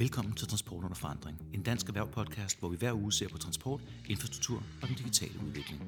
[0.00, 3.80] Velkommen til Transport under forandring, en dansk erhvervspodcast, hvor vi hver uge ser på transport,
[4.08, 5.80] infrastruktur og den digitale udvikling.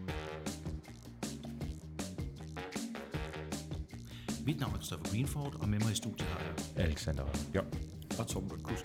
[4.46, 7.24] Mit navn er Christopher Greenford, og med mig i studiet har jeg Alexander
[7.54, 7.60] Ja.
[8.18, 8.84] Og Torben Lund Kusk.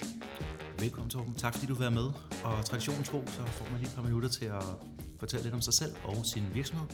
[0.79, 2.07] Velkommen Torben, tak fordi du vil være med.
[2.44, 4.64] Og traditionen tro, så får man lige et par minutter til at
[5.20, 6.88] fortælle lidt om sig selv og sin virksomhed.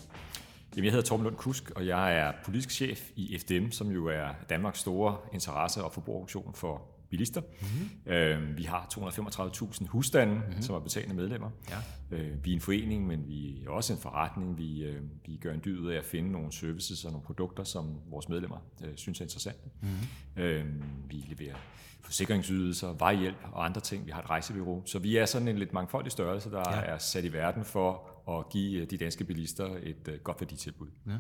[0.76, 4.06] Jamen, jeg hedder Torben Lund Kusk, og jeg er politisk chef i FDM, som jo
[4.06, 7.42] er Danmarks store interesse- og forbrugerorganisation for bilister.
[7.42, 8.12] Mm-hmm.
[8.14, 10.62] Øh, vi har 235.000 husstande, mm-hmm.
[10.62, 11.50] som er betalende medlemmer.
[11.70, 12.18] Ja.
[12.18, 14.58] Øh, vi er en forening, men vi er også en forretning.
[14.58, 17.64] Vi, øh, vi gør en dyd ud af at finde nogle services og nogle produkter,
[17.64, 19.70] som vores medlemmer øh, synes er interessante.
[19.82, 20.44] Mm-hmm.
[20.44, 20.66] Øh,
[21.10, 21.56] vi leverer
[22.02, 24.06] forsikringsydelser, vejhjælp og andre ting.
[24.06, 24.84] Vi har et rejsebyrå.
[24.86, 26.82] Så vi er sådan en lidt mangfoldig størrelse, der ja.
[26.82, 28.10] er sat i verden for
[28.40, 30.88] at give øh, de danske bilister et øh, godt værditilbud.
[31.08, 31.18] Ja.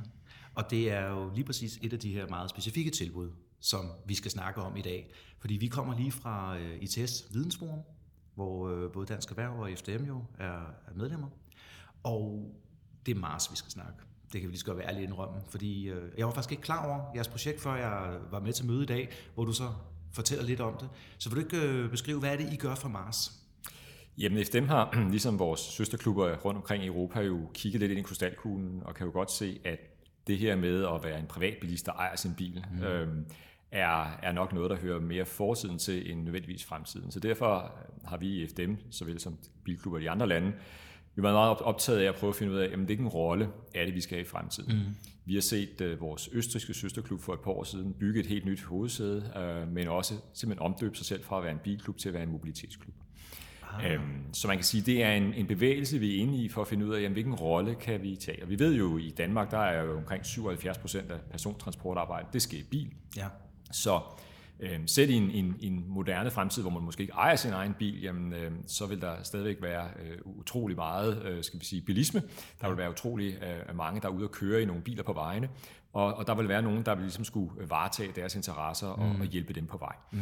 [0.56, 3.30] Og det er jo lige præcis et af de her meget specifikke tilbud,
[3.64, 5.12] som vi skal snakke om i dag.
[5.40, 7.80] Fordi vi kommer lige fra øh, ITS Vidensforum,
[8.36, 10.60] hvor både Dansk Erhverv og FDM jo er,
[10.96, 11.28] medlemmer.
[12.04, 12.54] Og
[13.06, 13.94] det er Mars, vi skal snakke.
[14.34, 16.86] Det kan vi lige så godt være ærligt indrømme, fordi jeg var faktisk ikke klar
[16.86, 19.70] over jeres projekt, før jeg var med til møde i dag, hvor du så
[20.12, 20.90] fortæller lidt om det.
[21.18, 23.32] Så vil du ikke beskrive, hvad er det, I gør for Mars?
[24.18, 28.04] Jamen FDM har, ligesom vores søsterklubber rundt omkring i Europa, jo kigget lidt ind i
[28.04, 29.80] krystalkuglen, og kan jo godt se, at
[30.28, 32.84] det her med at være en privatbilist, der ejer sin bil, mm.
[32.84, 33.26] øhm,
[33.74, 37.12] er, er nok noget, der hører mere fortiden til end nødvendigvis fremtiden.
[37.12, 37.72] Så derfor
[38.06, 40.54] har vi i FDM, såvel som bilklubber i de andre lande,
[41.16, 43.86] vi var meget optaget af at prøve at finde ud af, jamen, hvilken rolle er
[43.86, 44.78] det, vi skal have i fremtiden.
[44.78, 44.96] Mm.
[45.26, 48.46] Vi har set uh, vores østriske søsterklub for et par år siden bygge et helt
[48.46, 52.10] nyt hovedsæde, uh, men også simpelthen omdøbe sig selv fra at være en bilklub til
[52.10, 52.94] at være en mobilitetsklub.
[53.80, 53.94] Ah.
[53.94, 56.62] Øhm, så man kan sige, det er en, en bevægelse, vi er inde i for
[56.62, 58.44] at finde ud af, jamen, hvilken rolle kan vi tage.
[58.44, 62.42] Og vi ved jo, i Danmark, der er jo omkring 77 procent af persontransportarbejde, det
[62.42, 62.94] sker i bil.
[63.18, 63.28] Ja.
[63.74, 64.02] Så
[64.60, 67.74] øh, selv i en, en, en moderne fremtid, hvor man måske ikke ejer sin egen
[67.74, 71.82] bil, jamen, øh, så vil der stadigvæk være øh, utrolig meget øh, skal vi sige,
[71.82, 72.22] bilisme.
[72.62, 75.14] Der vil være utrolig øh, mange, der er ude og køre i nogle biler på
[75.14, 75.50] vejene,
[75.94, 79.22] og, og der vil være nogen, der vil ligesom skulle varetage deres interesser og, mm.
[79.22, 79.96] og hjælpe dem på vej.
[80.12, 80.20] Mm.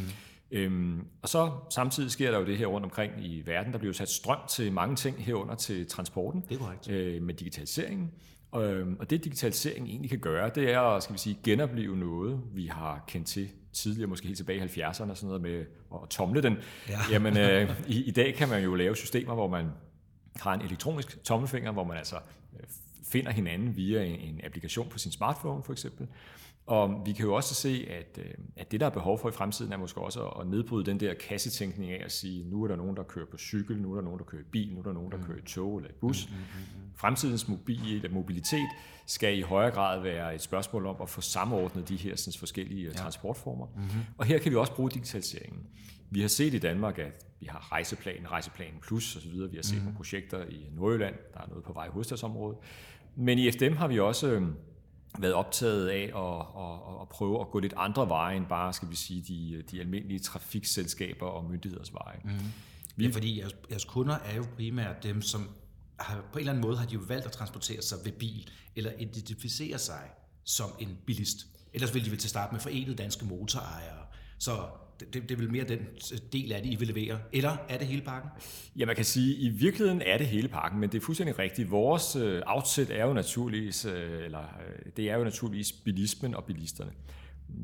[0.52, 3.74] Øhm, og så samtidig sker der jo det her rundt omkring i verden.
[3.74, 6.44] Der bliver jo sat strøm til mange ting herunder til transporten.
[6.50, 6.90] Det er korrekt.
[6.90, 8.12] Øh, med digitaliseringen.
[8.52, 11.98] Og, øhm, og det digitalisering egentlig kan gøre, det er at skal vi sige, genopleve
[11.98, 15.66] noget, vi har kendt til tidligere, måske helt tilbage i 70'erne og sådan noget med
[15.94, 16.58] at tomle den.
[16.90, 17.00] Ja.
[17.12, 19.66] Jamen, øh, i, i dag kan man jo lave systemer, hvor man
[20.36, 22.66] har en elektronisk tommelfinger, hvor man altså øh,
[23.12, 26.08] finder hinanden via en, en applikation på sin smartphone for eksempel.
[26.66, 29.32] Og vi kan jo også se, at, øh, at det, der er behov for i
[29.32, 32.76] fremtiden, er måske også at nedbryde den der kassetænkning af at sige, nu er der
[32.76, 34.84] nogen, der kører på cykel, nu er der nogen, der kører i bil, nu er
[34.84, 35.24] der nogen, der mm.
[35.24, 36.30] kører i tog eller i bus.
[36.30, 36.44] Mm, mm,
[36.96, 38.70] Fremtidens mobil, mobilitet
[39.06, 42.82] skal i højere grad være et spørgsmål om at få samordnet de her sådan, forskellige
[42.82, 42.98] øh, ja.
[42.98, 43.68] transportformer.
[43.76, 43.90] Mm-hmm.
[44.18, 45.68] Og her kan vi også bruge digitaliseringen.
[46.10, 49.34] Vi har set i Danmark, at vi har rejseplan, rejseplan plus osv.
[49.52, 49.84] Vi har set mm.
[49.84, 52.58] nogle projekter i Nordjylland, der er noget på vej i hovedstadsområdet.
[53.16, 54.56] Men i FDM har vi også øhm,
[55.20, 58.90] været optaget af at, at, at prøve at gå lidt andre veje end bare, skal
[58.90, 62.20] vi sige, de, de almindelige trafikselskaber og myndigheders veje.
[62.24, 62.32] Mm.
[62.96, 65.50] Vi, ja, fordi jeres, jeres kunder er jo primært dem, som
[66.00, 68.50] har, på en eller anden måde har de jo valgt at transportere sig ved bil,
[68.76, 70.02] eller identificere sig
[70.44, 71.48] som en bilist.
[71.74, 74.06] Ellers ville de vel til start med forenet danske motorejere.
[74.38, 74.66] Så
[75.14, 75.80] det, det er vel mere den
[76.14, 77.20] øh, del af det, I vil levere.
[77.34, 78.30] Eller er det hele pakken?
[78.76, 81.40] Ja, man kan sige, at i virkeligheden er det hele pakken, men det er fuldstændig
[81.40, 81.72] rigtigt.
[81.72, 86.44] Vores øh, outset er jo naturligvis, øh, eller øh, det er jo naturligvis bilismen og
[86.44, 86.92] bilisterne.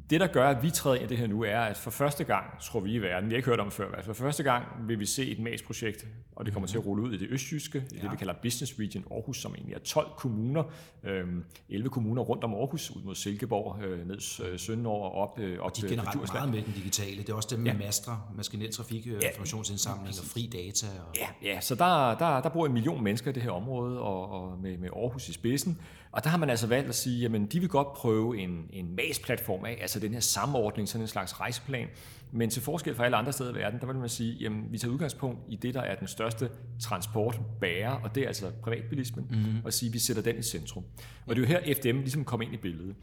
[0.09, 2.23] Det, der gør, at vi træder ind i det her nu, er, at for første
[2.23, 4.65] gang, tror vi i verden, vi har ikke hørt om før, altså for første gang
[4.87, 6.05] vil vi se et MAS-projekt,
[6.35, 8.01] og det kommer til at rulle ud i det østjyske, ja.
[8.01, 10.63] det vi kalder Business Region Aarhus, som egentlig er 12 kommuner,
[11.03, 11.27] øh,
[11.69, 15.77] 11 kommuner rundt om Aarhus, ud mod Silkeborg, øh, ned øh, og op, øh, og
[15.77, 17.17] de er generelt meget med den digitale.
[17.17, 17.77] Det er også dem med ja.
[17.77, 19.11] Mastra, maskinel trafik, ja.
[19.11, 20.87] informationsindsamling og fri data.
[21.07, 21.15] Og...
[21.15, 24.29] Ja, ja, så der, der, der bor en million mennesker i det her område, og,
[24.29, 25.79] og med, med Aarhus i spidsen,
[26.17, 28.95] og der har man altså valgt at sige, jamen de vil godt prøve en, en
[28.95, 31.87] MAS-platform af, altså den her samordning, sådan en slags rejseplan.
[32.31, 34.77] Men til forskel fra alle andre steder i verden, der vil man sige, jamen vi
[34.77, 36.49] tager udgangspunkt i det, der er den største
[36.79, 39.65] transportbærer, og det er altså privatbilismen, mm-hmm.
[39.65, 40.83] og sige, at vi sætter den i centrum.
[41.27, 42.95] Og det er jo her FDM ligesom kommer ind i billedet.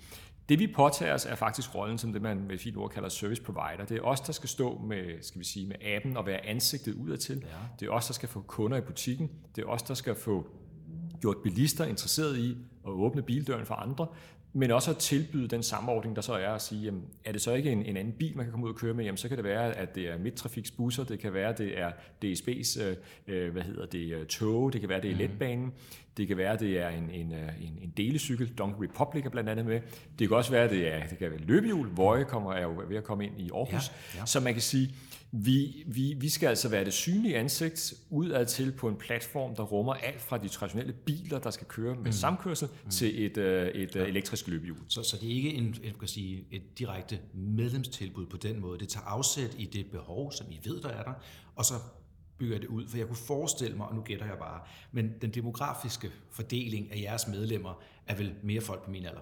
[0.49, 3.43] Det vi påtager os er faktisk rollen som det, man med fint ord kalder service
[3.43, 3.85] provider.
[3.89, 6.95] Det er os, der skal stå med, skal vi sige, med appen og være ansigtet
[6.95, 7.37] udadtil.
[7.37, 7.57] Ja.
[7.81, 9.31] Det er os, der skal få kunder i butikken.
[9.57, 10.47] Det er os, der skal få
[11.25, 12.51] gjort bilister interesseret i,
[12.87, 14.07] at åbne bildøren for andre,
[14.53, 17.53] men også at tilbyde den samordning, der så er at sige, jamen, er det så
[17.53, 19.37] ikke en, en anden bil, man kan komme ud og køre med, jamen, så kan
[19.37, 21.91] det være, at det er midttrafiksbusser, det kan være, at det er
[22.25, 22.83] DSB's
[23.27, 25.73] øh, hvad hedder det, tog, det kan være, at det er letbanen,
[26.17, 29.51] det kan være, at det er en, en, en, en delecykel, Donkey Republic er blandt
[29.51, 29.81] andet med,
[30.19, 32.83] det kan også være, at det, er, det kan være løbehjul, Voje kommer, er jo
[32.89, 34.27] ved at komme ind i Aarhus, ja, ja.
[34.27, 34.95] så man kan sige,
[35.37, 39.63] vi, vi, vi skal altså være det synlige ansigt udad til på en platform, der
[39.63, 42.13] rummer alt fra de traditionelle biler, der skal køre med mm.
[42.13, 42.91] samkørsel, mm.
[42.91, 44.05] til et, øh, et ja.
[44.05, 44.79] elektrisk løbehjul.
[44.89, 48.79] Så, så det er ikke en, jeg kan sige, et direkte medlemstilbud på den måde.
[48.79, 51.13] Det tager afsæt i det behov, som I ved, der er der,
[51.57, 51.75] og så
[52.39, 52.89] bygger det ud.
[52.89, 54.61] For jeg kunne forestille mig, og nu gætter jeg bare,
[54.93, 59.21] men den demografiske fordeling af jeres medlemmer er vel mere folk på min alder.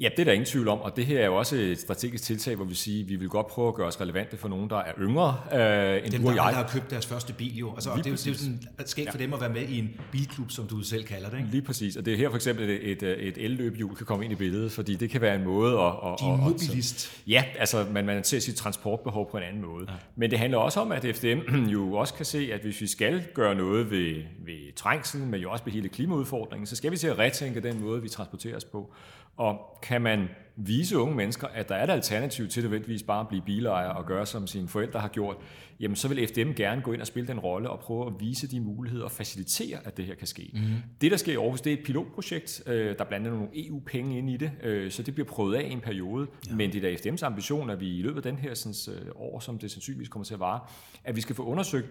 [0.00, 2.24] Ja, det er der ingen tvivl om, og det her er jo også et strategisk
[2.24, 4.70] tiltag, hvor vi siger, at vi vil godt prøve at gøre os relevante for nogen,
[4.70, 6.44] der er yngre øh, end dem, du og jeg.
[6.48, 7.72] der har købt deres første bil jo.
[7.74, 9.24] Altså, det, er, det er jo sådan skægt for ja.
[9.24, 11.38] dem at være med i en bilklub, som du selv kalder det.
[11.38, 11.50] Ikke?
[11.50, 14.32] Lige præcis, og det er her for eksempel et, et, et elløbehjul kan komme ind
[14.32, 15.86] i billedet, fordi det kan være en måde at...
[15.86, 17.20] at De er mobilist.
[17.26, 19.86] At, ja, altså man, man ser sit transportbehov på en anden måde.
[19.88, 19.94] Ja.
[20.16, 23.24] Men det handler også om, at FDM jo også kan se, at hvis vi skal
[23.34, 27.08] gøre noget ved, ved trængsel, men jo også ved hele klimaudfordringen, så skal vi til
[27.08, 28.92] at retænke den måde, vi transporterer os på.
[29.36, 33.28] Og kan man vise unge mennesker, at der er et alternativ til nødvendigvis bare at
[33.28, 35.36] blive bilejer og gøre, som sine forældre har gjort,
[35.80, 38.50] jamen så vil FDM gerne gå ind og spille den rolle og prøve at vise
[38.50, 40.50] de muligheder og facilitere, at det her kan ske.
[40.52, 40.60] Mm.
[41.00, 42.62] Det, der sker i Aarhus, det er et pilotprojekt.
[42.66, 45.72] Øh, der blander nogle EU-penge ind i det, øh, så det bliver prøvet af i
[45.72, 46.26] en periode.
[46.48, 46.54] Ja.
[46.54, 49.10] Men det er da FDM's ambition, at vi i løbet af den her sådan, øh,
[49.14, 50.60] år, som det sandsynligvis kommer til at vare,
[51.04, 51.86] at vi skal få undersøgt,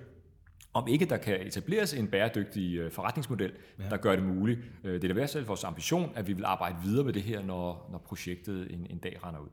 [0.75, 3.89] om ikke der kan etableres en bæredygtig øh, forretningsmodel, ja.
[3.89, 4.59] der gør det muligt.
[4.83, 7.13] Øh, det er da i hvert fald vores ambition, at vi vil arbejde videre med
[7.13, 9.49] det her, når, når projektet en, en dag render ud.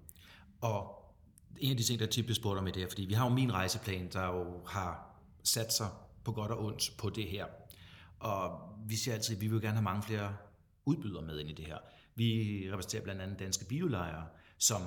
[0.60, 1.04] Og
[1.58, 3.24] en af de ting, der tit bliver spurgt om i det her, fordi vi har
[3.28, 5.86] jo min rejseplan, der jo har sat sig
[6.24, 7.46] på godt og ondt på det her.
[8.18, 10.36] Og vi siger altid, at vi vil gerne have mange flere
[10.84, 11.78] udbydere med ind i det her.
[12.14, 14.26] Vi repræsenterer blandt andet danske biolejere,
[14.58, 14.82] som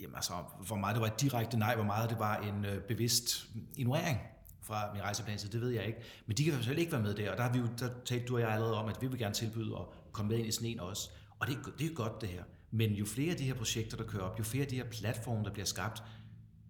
[0.00, 0.32] jamen altså,
[0.66, 3.46] hvor meget det var et direkte nej, hvor meget det var en øh, bevidst
[3.76, 4.18] ignorering
[4.62, 5.98] fra min rejseplan, så det ved jeg ikke.
[6.26, 8.28] Men de kan selvfølgelig ikke være med der, og der har vi jo der talt
[8.28, 10.50] du og jeg allerede om, at vi vil gerne tilbyde at komme med ind i
[10.50, 11.10] sneen også.
[11.38, 12.42] Og det, det er godt det her.
[12.70, 14.84] Men jo flere af de her projekter, der kører op, jo flere af de her
[14.84, 16.02] platforme, der bliver skabt,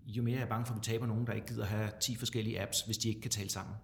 [0.06, 2.16] jo mere er jeg bange for, at vi taber nogen, der ikke gider have 10
[2.16, 3.74] forskellige apps, hvis de ikke kan tale sammen.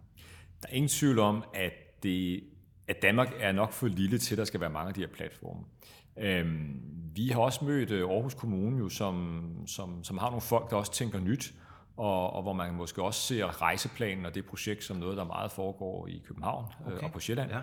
[0.62, 1.72] Der er ingen tvivl om, at,
[2.02, 2.44] det,
[2.88, 5.08] at Danmark er nok for lille til, at der skal være mange af de her
[5.08, 5.64] platforme.
[6.18, 6.82] Øhm,
[7.14, 10.76] vi har også mødt øh, Aarhus Kommune, jo, som, som, som har nogle folk, der
[10.76, 11.54] også tænker nyt,
[11.98, 15.52] og, og hvor man måske også ser rejseplanen og det projekt som noget, der meget
[15.52, 16.96] foregår i København øh, okay.
[16.96, 17.50] øh, og på Sjælland.
[17.50, 17.60] Ja.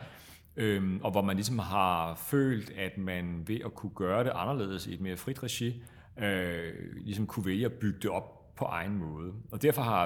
[0.57, 4.87] Øhm, og hvor man ligesom har følt, at man ved at kunne gøre det anderledes
[4.87, 5.83] i et mere frit regi,
[6.19, 9.33] øh, ligesom kunne vælge at bygge det op på egen måde.
[9.51, 10.05] Og derfor har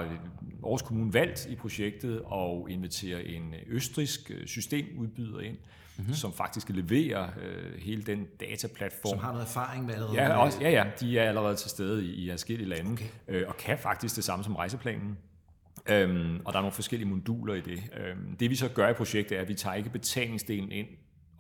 [0.64, 5.58] Aarhus Kommune valgt i projektet at invitere en østrisk øh, systemudbyder ind,
[6.00, 6.13] mm-hmm.
[6.13, 9.10] som faktisk leverer øh, hele den dataplatform.
[9.10, 10.22] Som har noget erfaring med allerede?
[10.22, 13.06] Ja, også, ja, ja, de er allerede til stede i, i forskellige lande, okay.
[13.28, 15.18] øh, og kan faktisk det samme som rejseplanen.
[15.90, 17.84] Øhm, og der er nogle forskellige moduler i det.
[17.98, 20.88] Øhm, det vi så gør i projektet er, at vi tager ikke betalingsdelen ind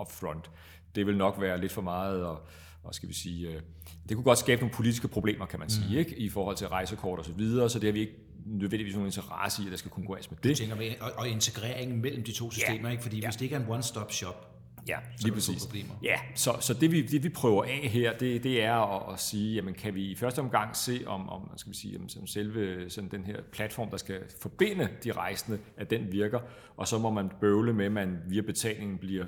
[0.01, 0.51] upfront.
[0.95, 2.47] Det vil nok være lidt for meget, og,
[2.83, 3.61] og skal vi sige, øh,
[4.09, 5.97] det kunne godt skabe nogle politiske problemer, kan man sige, mm.
[5.97, 6.17] ikke?
[6.17, 8.17] i forhold til rejsekort og så videre, så det har vi ikke
[8.49, 10.49] nødvendigvis nogen interesse i, at der skal konkurreres med det.
[10.49, 12.91] Du tænker med, og, og integreringen mellem de to systemer, ja.
[12.91, 13.03] ikke?
[13.03, 13.27] fordi ja.
[13.27, 14.45] hvis det ikke er en one-stop shop,
[14.87, 15.65] Ja, lige præcis.
[15.65, 15.93] Problemer.
[16.03, 19.19] Ja, så, så det, vi, det vi prøver af her, det, det er at, at
[19.19, 22.27] sige, jamen kan vi i første omgang se, om, om skal vi sige, om, om
[22.27, 26.39] selve sådan den her platform, der skal forbinde de rejsende, at den virker,
[26.77, 29.25] og så må man bøvle med, at man via betalingen bliver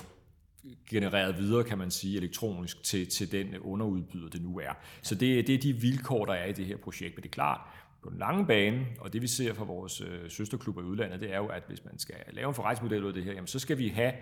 [0.89, 4.73] genereret videre, kan man sige, elektronisk til, til den underudbyder, det nu er.
[5.01, 7.15] Så det, det er de vilkår, der er i det her projekt.
[7.15, 7.61] Men det er klart,
[8.03, 11.33] på den lange bane, og det vi ser fra vores øh, søsterklubber i udlandet, det
[11.33, 13.59] er jo, at hvis man skal lave en forretningsmodel ud af det her, jamen, så
[13.59, 14.13] skal vi have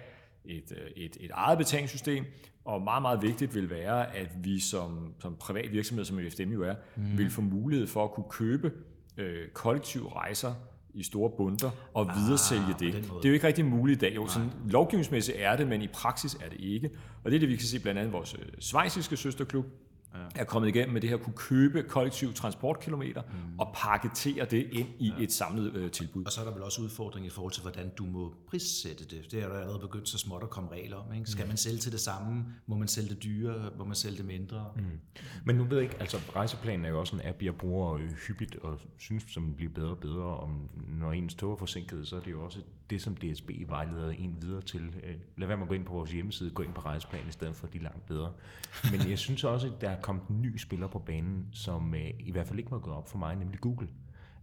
[0.45, 2.25] et, øh, et, et eget betalingssystem,
[2.65, 6.63] og meget, meget vigtigt vil være, at vi som, som privat virksomhed, som FDM jo
[6.63, 7.17] er, mm.
[7.17, 8.71] vil få mulighed for at kunne købe
[9.17, 10.53] øh, kollektive rejser
[10.93, 12.93] i store bunter og ah, videresælge det.
[12.93, 14.15] Det er jo ikke rigtig muligt i dag.
[14.15, 16.89] Jo, sådan, lovgivningsmæssigt er det, men i praksis er det ikke.
[17.23, 19.65] Og det er det, vi kan se blandt andet vores øh, svejsiske søsterklub,
[20.13, 20.19] ja.
[20.35, 23.59] er kommet igennem med det her at kunne købe kollektive transportkilometer mm.
[23.59, 25.23] og paketere det ind i ja.
[25.23, 26.25] et samlet øh, tilbud.
[26.25, 29.31] Og så er der vel også udfordring i forhold til, hvordan du må prissætte det.
[29.31, 31.13] Det er der allerede begyndt så småt at komme regler om.
[31.13, 31.29] Ikke?
[31.29, 31.47] Skal mm.
[31.47, 32.45] man sælge til det samme?
[32.65, 33.71] Må man sælge det dyre?
[33.77, 34.71] Må man sælge det mindre?
[34.75, 34.83] Mm.
[35.45, 38.55] Men nu ved jeg ikke, altså rejseplanen er jo også en app, jeg bruger hyppigt
[38.55, 40.37] og synes, som bliver bedre og bedre.
[40.37, 44.09] Om, når ens tog er forsinket, så er det jo også det, som DSB vejleder
[44.09, 44.81] en videre til.
[45.03, 47.31] Øh, lad være med at gå ind på vores hjemmeside, gå ind på rejseplanen i
[47.31, 48.31] stedet for, de langt bedre.
[48.91, 52.09] Men jeg synes også, at der er kommet en ny spiller på banen, som øh,
[52.19, 53.87] i hvert fald ikke var gået op for mig, nemlig Google.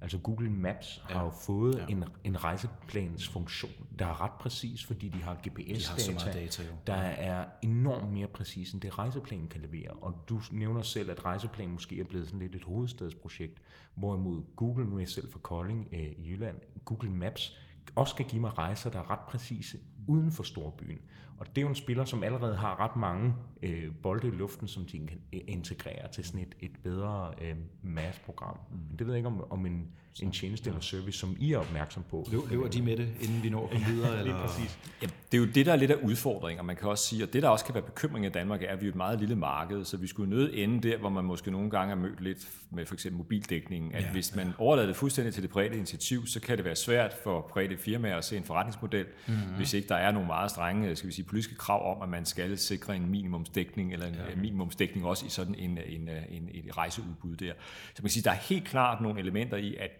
[0.01, 1.87] Altså Google Maps har jo fået ja.
[1.89, 5.75] en, en rejseplansfunktion, der er ret præcis, fordi de har GPS-data.
[5.75, 6.73] De har så meget data, jo.
[6.87, 9.91] Der er enormt mere præcis, end det rejseplanen kan levere.
[9.91, 13.63] Og du nævner selv, at rejseplanen måske er blevet sådan lidt et hovedstadsprojekt,
[13.95, 17.57] hvorimod Google, nu er jeg selv fra Kolding øh, i Jylland, Google Maps
[17.95, 20.99] også skal give mig rejser, der er ret præcise uden for storbyen.
[21.39, 24.69] Og det er jo en spiller, som allerede har ret mange øh, bolde i luften,
[24.69, 28.59] som de kan integrere til sådan et, et bedre øh, mass-program.
[28.71, 28.97] Mm.
[28.97, 29.89] Det ved jeg ikke, om, om en,
[30.23, 32.27] en tjeneste eller service, som I er opmærksom på.
[32.51, 34.19] Løber de med det, inden vi når at komme videre?
[34.19, 34.47] eller?
[34.47, 34.79] præcis.
[35.03, 37.25] Ja, det er jo det, der er lidt af udfordringen, og man kan også sige,
[37.25, 39.21] og det, der også kan være bekymring i Danmark, er, at vi er et meget
[39.21, 42.21] lille marked, så vi skulle nødt ende der, hvor man måske nogle gange er mødt
[42.21, 44.53] lidt med for eksempel mobildækning, at ja, hvis man ja.
[44.59, 48.17] overlader det fuldstændig til det private initiativ, så kan det være svært for private firmaer
[48.17, 49.55] at se en forretningsmodel, mm-hmm.
[49.57, 52.25] hvis ikke der er nogle meget strenge skal vi sige, politiske krav om, at man
[52.25, 54.37] skal sikre en minimumsdækning, eller en ja.
[54.37, 57.53] minimumsdækning også i sådan en, en, en, en rejseudbud der.
[57.95, 59.91] Så man kan sige, der er helt klart nogle elementer i, at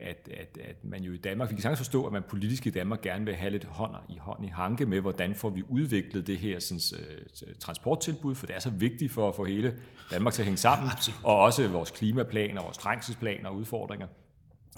[0.00, 2.70] at, at, at man jo i Danmark, vi kan sagtens forstå, at man politisk i
[2.70, 6.26] Danmark gerne vil have lidt hånd i hånd i hanke med, hvordan får vi udviklet
[6.26, 7.02] det her sådan,
[7.46, 9.74] uh, transporttilbud, for det er så vigtigt for at få hele
[10.10, 10.90] Danmark til at hænge sammen,
[11.24, 14.06] og også vores klimaplaner, vores trængselsplaner og udfordringer.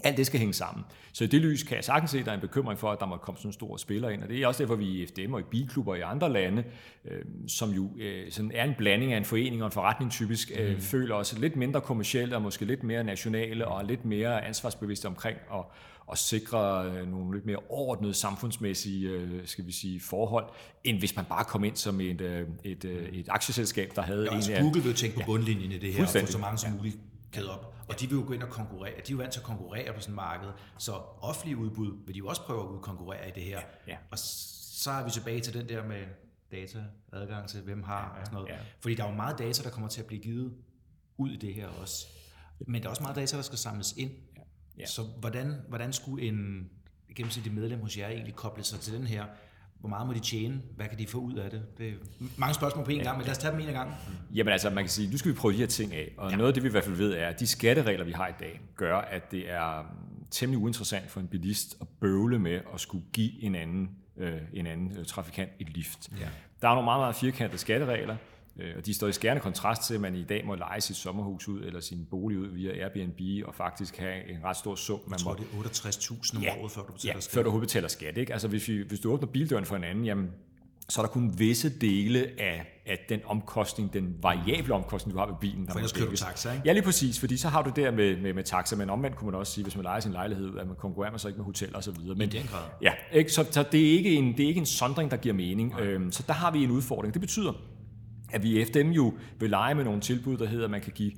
[0.05, 0.85] Alt det skal hænge sammen.
[1.13, 3.01] Så i det lys kan jeg sagtens se, at der er en bekymring for, at
[3.01, 4.23] der må komme sådan store spillere ind.
[4.23, 6.65] Og det er også derfor, vi i FDM og i bilklubber i andre lande,
[7.05, 10.53] øh, som jo øh, sådan er en blanding af en forening og en forretning typisk,
[10.59, 10.81] øh, mm.
[10.81, 15.39] føler os lidt mindre kommercielle og måske lidt mere nationale og lidt mere ansvarsbevidste omkring
[15.55, 15.65] at,
[16.13, 20.45] at sikre øh, nogle lidt mere overordnede samfundsmæssige øh, skal vi sige, forhold,
[20.85, 24.23] end hvis man bare kom ind som et, øh, et, et, et aktieselskab, der havde
[24.23, 26.59] ja, en altså Google vil tænke på bundlinjen i det her, og få så mange
[26.59, 26.97] som muligt
[27.33, 27.75] kæde op.
[27.93, 28.95] Og de vil jo gå ind og konkurrere.
[28.95, 30.49] De er jo vant til at konkurrere på sådan et marked.
[30.79, 33.61] Så offentlige udbud vil de jo også prøve at konkurrere i det her.
[33.61, 33.97] Ja, ja.
[34.11, 36.07] Og så er vi tilbage til den der med
[36.53, 38.49] data, adgang til hvem har og sådan noget.
[38.49, 38.57] Ja.
[38.81, 40.55] Fordi der er jo meget data, der kommer til at blive givet
[41.17, 42.07] ud i det her også.
[42.67, 44.11] Men der er også meget data, der skal samles ind.
[44.37, 44.43] Ja.
[44.79, 44.87] Ja.
[44.87, 46.71] Så hvordan, hvordan skulle en
[47.17, 49.27] gennemsnitlig medlem hos jer egentlig koble sig til den her
[49.83, 50.63] hvor meget må de tjene?
[50.77, 51.63] Hvad kan de få ud af det?
[51.79, 51.93] Det er
[52.37, 53.89] mange spørgsmål på en ja, gang, men lad os tage dem en gang.
[53.89, 54.35] Mm.
[54.35, 56.13] Jamen altså, man kan sige, nu skal vi prøve de her ting af.
[56.17, 56.37] Og ja.
[56.37, 58.33] noget af det, vi i hvert fald ved, er, at de skatteregler, vi har i
[58.41, 62.81] dag, gør, at det er mm, temmelig uinteressant for en bilist at bøvle med at
[62.81, 66.11] skulle give en anden, øh, en anden øh, trafikant et lift.
[66.21, 66.27] Ja.
[66.63, 68.17] Der er nogle meget, meget firkantede skatteregler,
[68.57, 71.49] og de står i skærende kontrast til, at man i dag må lege sit sommerhus
[71.49, 75.01] ud, eller sin bolig ud via Airbnb, og faktisk have en ret stor sum.
[75.07, 77.35] Man jeg tror, må, det er 68.000 om ja, året, før du betaler ja, skat.
[77.35, 78.19] før du betaler skat.
[78.19, 78.33] Ikke?
[78.33, 80.31] Altså, hvis, vi, hvis du åbner bildøren for en anden, jamen,
[80.89, 85.27] så er der kun visse dele af, af den omkostning, den variable omkostning, du har
[85.27, 85.67] ved bilen.
[85.67, 86.63] Der for ellers kører du taxa, ikke?
[86.67, 89.31] Ja, lige præcis, fordi så har du der med, med, med taxa, men omvendt kunne
[89.31, 91.45] man også sige, hvis man leger sin lejlighed, at man konkurrerer man så ikke med
[91.45, 92.15] hotel og så videre.
[92.15, 92.63] Men, I den grad.
[92.83, 93.33] Ja, ikke?
[93.33, 95.81] Så, så, det, er ikke en, det er ikke en sondring, der giver mening.
[95.81, 97.15] Øhm, så der har vi en udfordring.
[97.15, 97.53] Det betyder,
[98.33, 100.93] at vi i FDM jo vil lege med nogle tilbud, der hedder, at man kan
[100.95, 101.13] give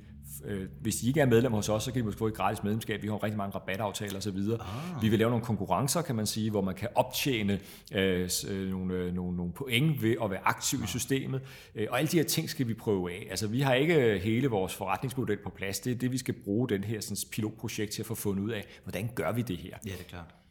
[0.45, 2.63] øh, hvis de ikke er medlem hos os, så kan de måske få et gratis
[2.63, 3.01] medlemskab.
[3.01, 4.37] Vi har rigtig mange rabataftaler osv.
[4.37, 5.01] Ah.
[5.01, 7.59] Vi vil lave nogle konkurrencer, kan man sige, hvor man kan optjene
[7.93, 10.83] øh, øh nogle, øh, nogle, nogle point ved at være aktiv ah.
[10.83, 11.41] i systemet.
[11.89, 13.27] Og alle de her ting skal vi prøve af.
[13.29, 15.79] Altså, vi har ikke hele vores forretningsmodel på plads.
[15.79, 18.51] Det er det, vi skal bruge den her sådan, pilotprojekt til at få fundet ud
[18.51, 18.65] af.
[18.83, 19.77] Hvordan gør vi det her?
[19.85, 20.44] Ja, det er klart.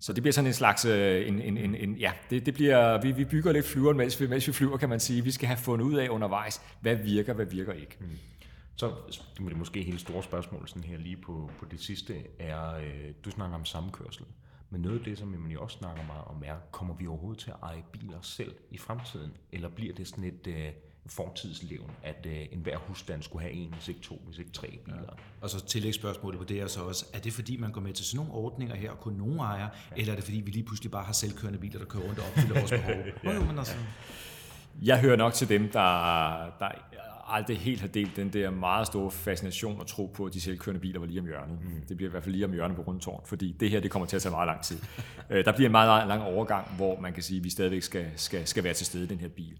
[0.00, 3.00] Så det bliver sådan en slags, øh, en, en, en, en, ja, det, det bliver,
[3.00, 5.24] vi, vi bygger lidt flyveren, mens vi, mens vi flyver, kan man sige.
[5.24, 7.96] Vi skal have fundet ud af undervejs, hvad virker, hvad virker ikke.
[8.00, 8.06] Mm.
[8.76, 8.92] Så
[9.38, 13.12] det er måske helt store spørgsmål sådan her lige på, på det sidste, er, øh,
[13.24, 14.24] du snakker om samkørsel.
[14.70, 17.42] Men noget af det, som man jo også snakker meget om, er, kommer vi overhovedet
[17.42, 19.32] til at eje biler selv i fremtiden?
[19.52, 20.68] Eller bliver det sådan et, øh,
[21.06, 24.98] fortidslevn, at øh, enhver husstand skulle have en, hvis ikke to, hvis ikke tre biler.
[24.98, 25.22] Ja.
[25.40, 28.06] Og så tillægsspørgsmålet på det er så også, er det fordi, man går med til
[28.06, 30.00] sådan nogle ordninger her, og kun nogen ejer, ja.
[30.00, 32.24] eller er det fordi, vi lige pludselig bare har selvkørende biler, der kører rundt og
[32.24, 32.94] opfylder vores behov?
[33.24, 33.32] ja.
[33.32, 33.76] jo, men altså...
[34.82, 36.70] Jeg hører nok til dem, der, der
[37.32, 40.80] aldrig helt har delt den der meget store fascination og tro på, at de selvkørende
[40.80, 41.58] biler var lige om hjørnet.
[41.62, 41.82] Mm.
[41.88, 44.06] Det bliver i hvert fald lige om hjørnet på rundtårn, fordi det her det kommer
[44.06, 44.78] til at tage meget lang tid.
[45.30, 48.06] Øh, der bliver en meget lang overgang, hvor man kan sige, at vi stadigvæk skal,
[48.16, 49.58] skal, skal være til stede i den her bil.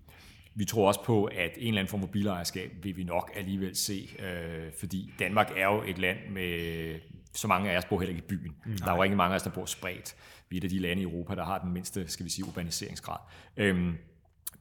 [0.55, 3.77] Vi tror også på, at en eller anden form for bilejerskab vil vi nok alligevel
[3.77, 6.95] se, øh, fordi Danmark er jo et land med,
[7.35, 8.55] så mange af os bor heller ikke i byen.
[8.67, 8.77] Mm.
[8.79, 10.17] Der er jo ikke mange af os, der bor spredt.
[10.49, 12.49] Vi er et af de lande i Europa, der har den mindste, skal vi sige,
[12.49, 13.19] urbaniseringsgrad.
[13.57, 13.97] Øhm,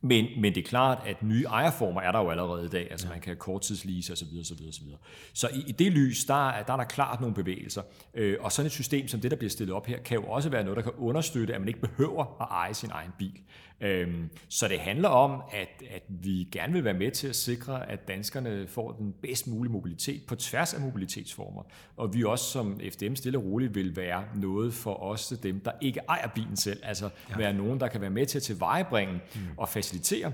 [0.01, 2.88] men, men det er klart, at nye ejerformer er der jo allerede i dag.
[2.91, 3.13] Altså ja.
[3.13, 4.27] man kan korttidslease osv.
[4.39, 4.88] osv., osv.
[5.34, 6.34] Så i, i det lys, der,
[6.67, 7.81] der er der klart nogle bevægelser.
[8.13, 10.50] Øh, og sådan et system som det, der bliver stillet op her, kan jo også
[10.50, 13.41] være noget, der kan understøtte, at man ikke behøver at eje sin egen bil.
[13.81, 17.91] Øhm, så det handler om, at, at vi gerne vil være med til at sikre,
[17.91, 21.63] at danskerne får den bedst mulige mobilitet på tværs af mobilitetsformer.
[21.98, 25.71] Og vi også som FDM stille og roligt vil være noget for os dem, der
[25.81, 26.79] ikke ejer bilen selv.
[26.83, 27.38] Altså ja.
[27.38, 29.41] være nogen, der kan være med til at tilvejebringe mm.
[29.57, 30.31] og facilitere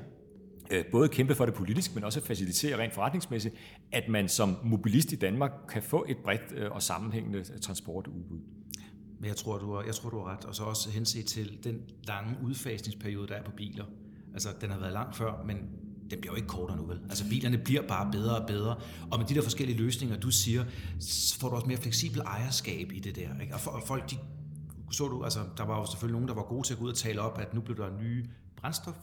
[0.72, 3.56] øh, både kæmpe for det politisk, men også facilitere rent forretningsmæssigt,
[3.92, 8.40] at man som mobilist i Danmark kan få et bredt øh, og sammenhængende transportudbud.
[9.20, 10.46] Men jeg tror, du har, jeg tror, du har ret.
[10.46, 13.86] Og så også hense til den lange udfasningsperiode, der er på biler.
[14.34, 15.58] Altså, den har været lang før, men
[16.10, 17.00] den bliver jo ikke kortere nu, vel?
[17.10, 18.76] Altså, bilerne bliver bare bedre og bedre.
[19.12, 20.66] Og med de der forskellige løsninger, du siger,
[21.00, 23.40] så får du også mere fleksibel ejerskab i det der.
[23.42, 23.56] Ikke?
[23.56, 24.18] Og folk, de,
[24.92, 26.90] så du, altså, der var jo selvfølgelig nogen, der var gode til at gå ud
[26.90, 28.96] og tale op, at nu blev der nye brændstof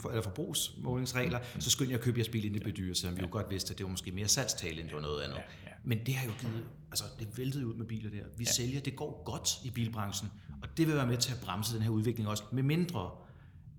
[0.00, 3.16] for, eller forbrugsmålingsregler, så skyndte jeg at købe jeres bil, inden det blev dyrt, selvom
[3.16, 5.38] vi jo godt vidste, at det var måske mere salgstale, end det var noget andet.
[5.84, 8.24] Men det har jo givet, altså det væltede ud med biler der.
[8.36, 10.30] Vi sælger, det går godt i bilbranchen,
[10.62, 13.10] og det vil være med til at bremse den her udvikling også, med mindre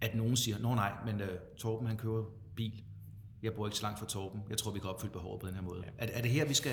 [0.01, 2.23] at nogen siger, nå nej, men uh, Torben han kører
[2.55, 2.83] bil,
[3.45, 4.41] jeg bor ikke så langt fra Torben.
[4.49, 5.83] Jeg tror, vi kan opfylde behovet på den her måde.
[5.85, 6.05] Ja.
[6.05, 6.71] Er, er det her, vi skal...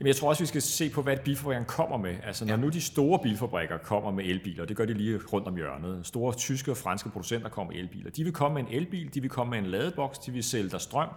[0.00, 2.16] Jamen, jeg tror også, vi skal se på, hvad bilfabrikkerne kommer med.
[2.24, 2.60] Altså, når ja.
[2.60, 6.06] nu de store bilfabrikker kommer med elbiler, det gør de lige rundt om hjørnet.
[6.06, 8.10] Store tyske og franske producenter kommer med elbiler.
[8.10, 10.70] De vil komme med en elbil, de vil komme med en ladeboks, de vil sælge
[10.70, 11.08] dig strøm,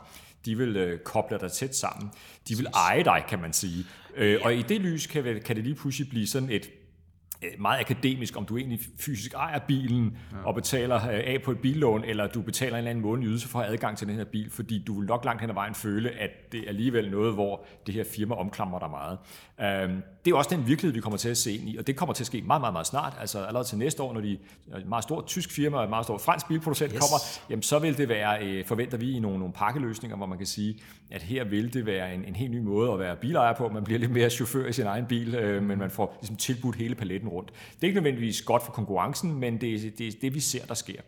[0.46, 2.12] de vil øh, koble dig tæt sammen.
[2.48, 3.86] De vil eje dig, kan man sige.
[4.16, 6.70] Øh, og i det lys kan, kan det lige pludselig blive sådan et
[7.60, 10.38] meget akademisk, om du egentlig fysisk ejer bilen ja.
[10.48, 13.48] og betaler øh, af på et billån, eller du betaler en eller anden måned ydelse
[13.48, 15.54] for at have adgang til den her bil, fordi du vil nok langt hen ad
[15.54, 19.18] vejen føle, at det er alligevel noget, hvor det her firma omklamrer dig meget.
[19.62, 21.96] Øhm, det er også den virkelighed, vi kommer til at se ind i, og det
[21.96, 23.18] kommer til at ske meget, meget, meget snart.
[23.20, 24.32] Altså allerede til næste år, når de
[24.78, 27.00] et meget stort tysk firma og et meget stort fransk bilproducent yes.
[27.00, 27.18] kommer,
[27.50, 30.48] jamen så vil det være, øh, forventer vi i nogle, nogle pakkeløsninger, hvor man kan
[30.48, 30.80] sige,
[31.12, 33.70] at her vil det være en, en helt ny måde at være bilejer på.
[33.70, 36.76] Man bliver lidt mere chauffør i sin egen bil, øh, men man får ligesom tilbudt
[36.76, 37.50] hele paletten rundt.
[37.50, 40.74] Det er ikke nødvendigvis godt for konkurrencen, men det er det, det, vi ser, der
[40.74, 41.02] sker.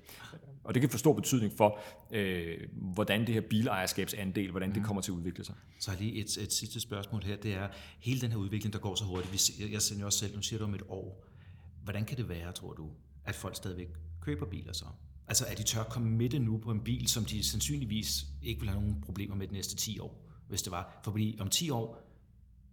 [0.63, 1.79] Og det kan få stor betydning for,
[2.11, 4.83] øh, hvordan det her bilejerskabsandel, hvordan det mm.
[4.83, 5.55] kommer til at udvikle sig.
[5.79, 7.67] Så har lige et, et sidste spørgsmål her, det er,
[7.99, 10.41] hele den her udvikling, der går så hurtigt, vi, jeg sender jo også selv, nu
[10.41, 11.25] siger du om et år,
[11.83, 12.89] hvordan kan det være, tror du,
[13.25, 13.87] at folk stadigvæk
[14.21, 14.85] køber biler så?
[15.27, 18.61] Altså, at de tør komme med det nu på en bil, som de sandsynligvis ikke
[18.61, 20.99] vil have nogen problemer med de næste 10 år, hvis det var.
[21.03, 21.95] For fordi om 10 år,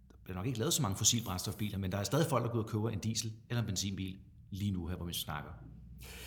[0.09, 2.59] der bliver nok ikke lavet så mange fossilbrændstofbiler, men der er stadig folk, der går
[2.59, 4.17] ud og køber en diesel eller en benzinbil
[4.49, 5.51] lige nu her, hvor vi snakker.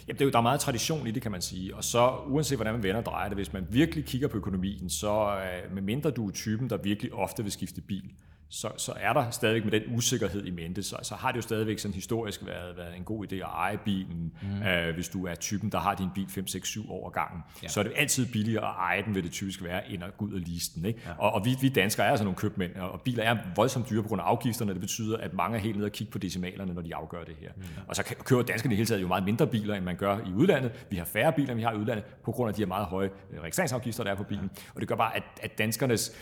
[0.09, 1.77] Jamen, det er jo, der er meget tradition i det, kan man sige.
[1.77, 4.91] Og så, uanset hvordan man vender og drejer det, hvis man virkelig kigger på økonomien,
[4.91, 8.13] så øh, med mindre du er typen, der virkelig ofte vil skifte bil,
[8.49, 11.43] så, så er der stadigvæk med den usikkerhed i mente, så, så har det jo
[11.43, 14.63] stadigvæk sådan historisk været, været en god idé at eje bilen, mm.
[14.63, 17.43] øh, hvis du er typen, der har din bil 5, 6, 7 år gangen.
[17.63, 17.69] Ja.
[17.69, 20.25] Så er det altid billigere at eje den, vil det typisk være, end at gå
[20.25, 20.85] ud og lease den.
[20.85, 21.01] Ikke?
[21.07, 21.13] Ja.
[21.19, 24.09] Og, og vi, vi danskere er altså nogle købmænd, og biler er voldsomt dyre på
[24.09, 26.83] grund af afgifterne, det betyder, at mange er helt nede og kigge på decimalerne, når
[26.83, 27.49] de afgør det her.
[27.57, 27.63] Mm.
[27.89, 30.33] Og så kører danskerne i hele taget jo meget mindre biler, end man gør i
[30.35, 30.87] udlandet.
[30.91, 32.87] Vi har færre biler, end vi har i udlandet, på grund af de her meget
[32.87, 34.51] høje øh, registreringsafgifter, der er på bilen.
[34.57, 34.61] Ja.
[34.75, 36.13] Og det gør bare, at, at danskernes,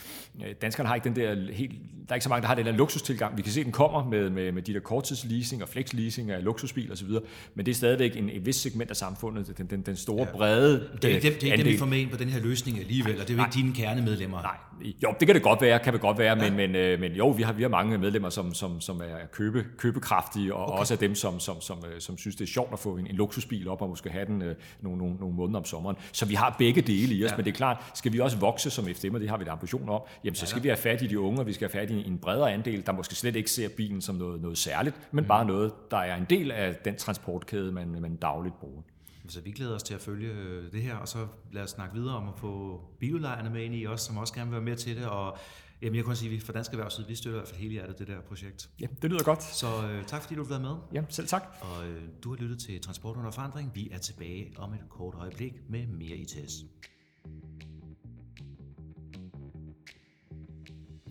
[0.46, 1.72] øh, danskerne har ikke den der helt,
[2.12, 3.36] er ikke så mange, der har den der luksustilgang.
[3.36, 6.44] Vi kan se, at den kommer med, med, med de der korttidsleasing og flexleasing af
[6.44, 7.08] luksusbiler osv.,
[7.54, 10.36] men det er stadigvæk en, en vis segment af samfundet, den, den, den store, ja.
[10.36, 12.28] brede Det er ikke dem, det er ikke dem, vi får med ind på den
[12.28, 14.42] her løsning alligevel, og det er jo ikke dine kernemedlemmer.
[14.42, 14.56] Nej,
[15.02, 16.50] jo, det kan det godt være, kan det godt være, ja.
[16.50, 19.26] men, men, øh, men jo, vi har, vi har mange medlemmer, som, som, som er
[19.32, 20.80] købe, købekraftige, og okay.
[20.80, 23.06] også af dem, som, som, som, som, som synes, det er sjovt at få en,
[23.06, 25.96] en luksusbil op, og måske have den øh, nogle, nogle, nogle måneder om sommeren.
[26.12, 27.36] Så vi har begge dele i os, ja.
[27.36, 29.48] men det er klart, skal vi også vokse som FDM, og det har vi et
[29.48, 30.62] ambition om, jamen så skal ja.
[30.62, 32.86] vi have fat i de unge, og vi skal have fat i en bredere andel,
[32.86, 35.28] der måske slet ikke ser bilen som noget, noget særligt, men mm.
[35.28, 38.82] bare noget, der er en del af den transportkæde, man, man dagligt bruger.
[39.28, 41.94] Så vi glæder os til at følge øh, det her, og så lad os snakke
[41.94, 44.76] videre om at få biludlejerne med ind i os, som også gerne vil være med
[44.76, 45.38] til det, og
[45.82, 47.98] Jamen, jeg kan sige, at for Dansk Erhvervsliv, vi støtter i hvert fald hele hjertet
[47.98, 48.70] det der projekt.
[48.80, 49.42] Ja, det lyder godt.
[49.42, 50.76] Så øh, tak fordi du har været med.
[50.94, 51.42] Ja, selv tak.
[51.60, 53.70] Og øh, du har lyttet til Transport under forandring.
[53.74, 56.64] Vi er tilbage om et kort øjeblik med mere ITS.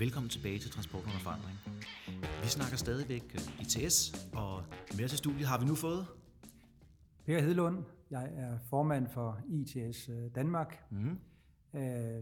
[0.01, 1.57] Velkommen tilbage til Transport under forandring.
[2.43, 4.63] Vi snakker stadigvæk øh, ITS, og
[4.97, 6.05] mere til studiet har vi nu fået.
[7.25, 10.83] Per Hedlund, jeg er formand for ITS øh, Danmark.
[10.91, 11.19] Mm.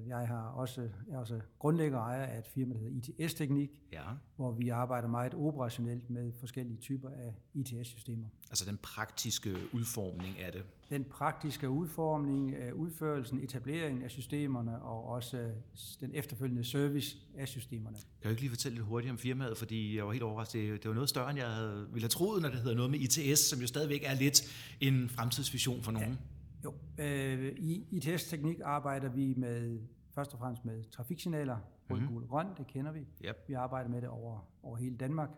[0.08, 4.02] Jeg har også, jeg er også grundlægger ejer af et firma, der hedder ITS-teknik, ja.
[4.36, 8.28] hvor vi arbejder meget operationelt med forskellige typer af ITS-systemer.
[8.50, 10.64] Altså den praktiske udformning af det?
[10.90, 15.52] Den praktiske udformning, udførelsen, etableringen af systemerne og også
[16.00, 17.98] den efterfølgende service af systemerne.
[17.98, 20.84] Kan du ikke lige fortælle lidt hurtigt om firmaet, fordi jeg var helt overrasket.
[20.84, 23.00] Det var noget større, end jeg havde, ville have troet, når det hedder noget med
[23.00, 24.42] ITS, som jo stadigvæk er lidt
[24.82, 26.10] en fremtidsvision for nogen.
[26.10, 26.16] Ja.
[26.64, 31.58] Jo, øh, i ITS-teknik arbejder vi med først og fremmest med trafiksignaler,
[31.90, 32.14] rød, mm-hmm.
[32.14, 33.08] gul grøn, det kender vi.
[33.26, 33.36] Yep.
[33.48, 35.30] Vi arbejder med det over, over hele Danmark.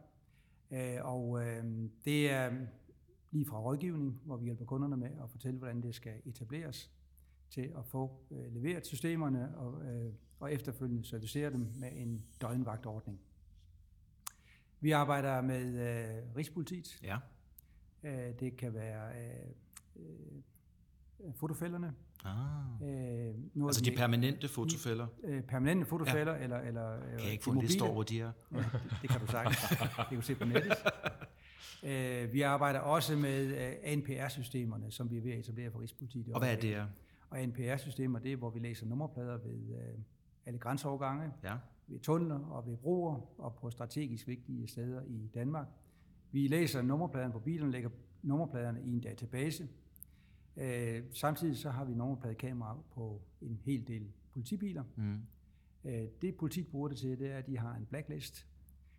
[0.72, 1.64] Øh, og øh,
[2.06, 2.52] det er
[3.32, 6.92] lige fra rådgivning, hvor vi hjælper kunderne med at fortælle, hvordan det skal etableres,
[7.50, 13.20] til at få øh, leveret systemerne og, øh, og efterfølgende servicere dem med en døgnvagtordning.
[14.80, 17.00] Vi arbejder med øh, Rigspolitiet.
[17.04, 17.18] Ja.
[18.04, 19.12] Øh, det kan være
[19.96, 20.42] øh,
[21.36, 21.94] fotofælderne.
[22.26, 22.90] Ah.
[22.90, 25.08] Øh, nu altså de, de permanente fotofælder?
[25.24, 26.44] Øh, permanente fotofælder, ja.
[26.44, 28.32] eller, eller Kan jeg ikke få en liste over, hvor de er?
[28.52, 28.66] Ja, det,
[29.02, 29.58] det kan du sagtens.
[29.80, 30.74] det kan du se på nettet.
[31.84, 36.34] Øh, vi arbejder også med øh, ANPR-systemerne, som vi er ved at etablere for Rigspolitiet.
[36.34, 36.86] Og hvad er det?
[37.30, 40.00] Og ANPR-systemer, det er, hvor vi læser nummerplader ved øh,
[40.46, 41.54] alle grænseovergange, ja.
[41.88, 45.68] ved tunneler og ved broer og på strategisk vigtige steder i Danmark.
[46.32, 47.90] Vi læser nummerpladerne på bilerne, lægger
[48.22, 49.68] nummerpladerne i en database.
[50.58, 54.84] Øh, samtidig så har vi nummerpladekameraer på en hel del politibiler.
[54.96, 55.22] Mm.
[55.86, 58.48] Øh, det politiet bruger det til, det er, at de har en blacklist,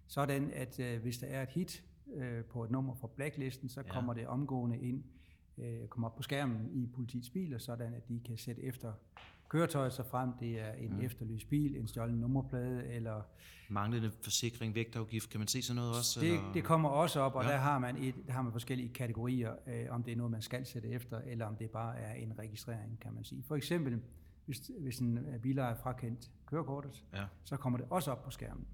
[0.07, 1.85] sådan at øh, hvis der er et hit
[2.15, 3.93] øh, på et nummer fra blacklisten, så ja.
[3.93, 5.05] kommer det omgående ind,
[5.59, 8.93] øh, kommer op på skærmen i politiets biler, sådan at de kan sætte efter
[9.53, 11.05] køretøjet, så frem det er en mm.
[11.05, 13.23] efterlyst bil, en stjålen nummerplade, eller...
[13.69, 16.21] Manglende forsikring, vægtafgift, kan man se sådan noget også?
[16.21, 16.53] Det, eller?
[16.53, 17.51] det kommer også op, og ja.
[17.51, 20.43] der, har man et, der har man forskellige kategorier, øh, om det er noget, man
[20.43, 23.43] skal sætte efter, eller om det bare er en registrering, kan man sige.
[23.49, 24.01] For eksempel,
[24.47, 27.25] hvis, hvis en øh, biler er frakendt kørekortet, ja.
[27.45, 28.67] så kommer det også op på skærmen.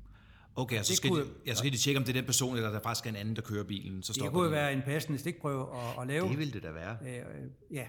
[0.56, 2.56] Okay, så skal, kunne, de, ja, så skal de tjekke, om det er den person,
[2.56, 4.02] eller der faktisk er en anden, der kører bilen.
[4.02, 4.52] Så det kunne den.
[4.52, 6.28] være en passende stikprøve at, at lave.
[6.28, 6.96] Det ville det da være.
[7.02, 7.86] Øh, øh ja,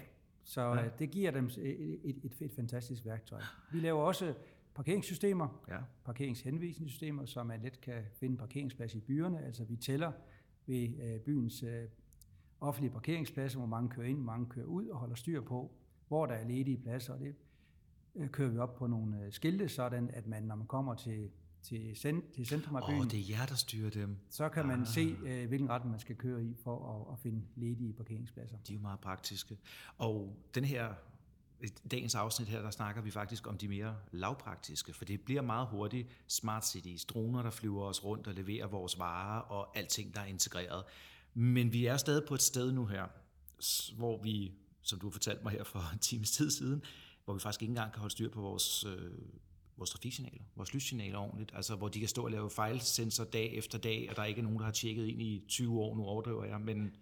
[0.50, 0.84] så ja.
[0.84, 3.40] Øh, det giver dem et, et, et, et fantastisk værktøj.
[3.72, 4.34] Vi laver også
[4.74, 5.78] parkeringssystemer, ja.
[6.04, 9.44] parkeringshenvisningssystemer, så man let kan finde parkeringsplads i byerne.
[9.44, 10.12] Altså vi tæller
[10.66, 11.84] ved øh, byens øh,
[12.60, 15.70] offentlige parkeringspladser, hvor mange kører ind, hvor mange kører ud, og holder styr på,
[16.08, 17.12] hvor der er ledige pladser.
[17.12, 17.34] Og det
[18.14, 21.30] øh, kører vi op på nogle øh, skilte, sådan at man, når man kommer til
[21.62, 23.00] til, cent, til centrum af byen.
[23.00, 24.16] Oh, det er jer, der styrer dem.
[24.30, 24.86] Så kan man ah.
[24.86, 28.56] se, øh, hvilken retning man skal køre i for at, at finde ledige parkeringspladser.
[28.66, 29.58] De er jo meget praktiske.
[29.98, 30.94] Og den her
[31.90, 35.68] dagens afsnit her, der snakker vi faktisk om de mere lavpraktiske, for det bliver meget
[35.68, 40.20] hurtigt smart cities, droner, der flyver os rundt og leverer vores varer og alting, der
[40.20, 40.84] er integreret.
[41.34, 43.06] Men vi er stadig på et sted nu her,
[43.96, 46.82] hvor vi, som du har fortalt mig her for en times tid siden,
[47.24, 49.12] hvor vi faktisk ikke engang kan holde styr på vores øh,
[49.80, 53.78] vores trafiksignaler, vores lyssignaler ordentligt, altså hvor de kan stå og lave fejlsensor dag efter
[53.78, 56.44] dag, og der er ikke nogen, der har tjekket ind i 20 år, nu overdriver
[56.44, 56.96] jeg, men...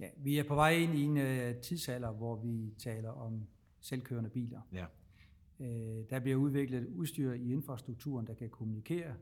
[0.00, 3.46] Ja, vi er på vej ind i en uh, tidsalder, hvor vi taler om
[3.80, 4.60] selvkørende biler.
[4.72, 4.86] Ja.
[5.58, 9.14] Uh, der bliver udviklet udstyr i infrastrukturen, der kan kommunikere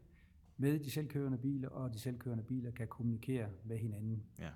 [0.56, 4.22] med de selvkørende biler, og de selvkørende biler kan kommunikere med hinanden.
[4.38, 4.50] Ja.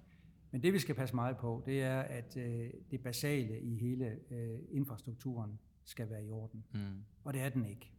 [0.51, 2.43] Men det vi skal passe meget på, det er, at uh,
[2.91, 6.65] det basale i hele uh, infrastrukturen skal være i orden.
[6.75, 7.05] Mm.
[7.25, 7.91] Og det er den ikke.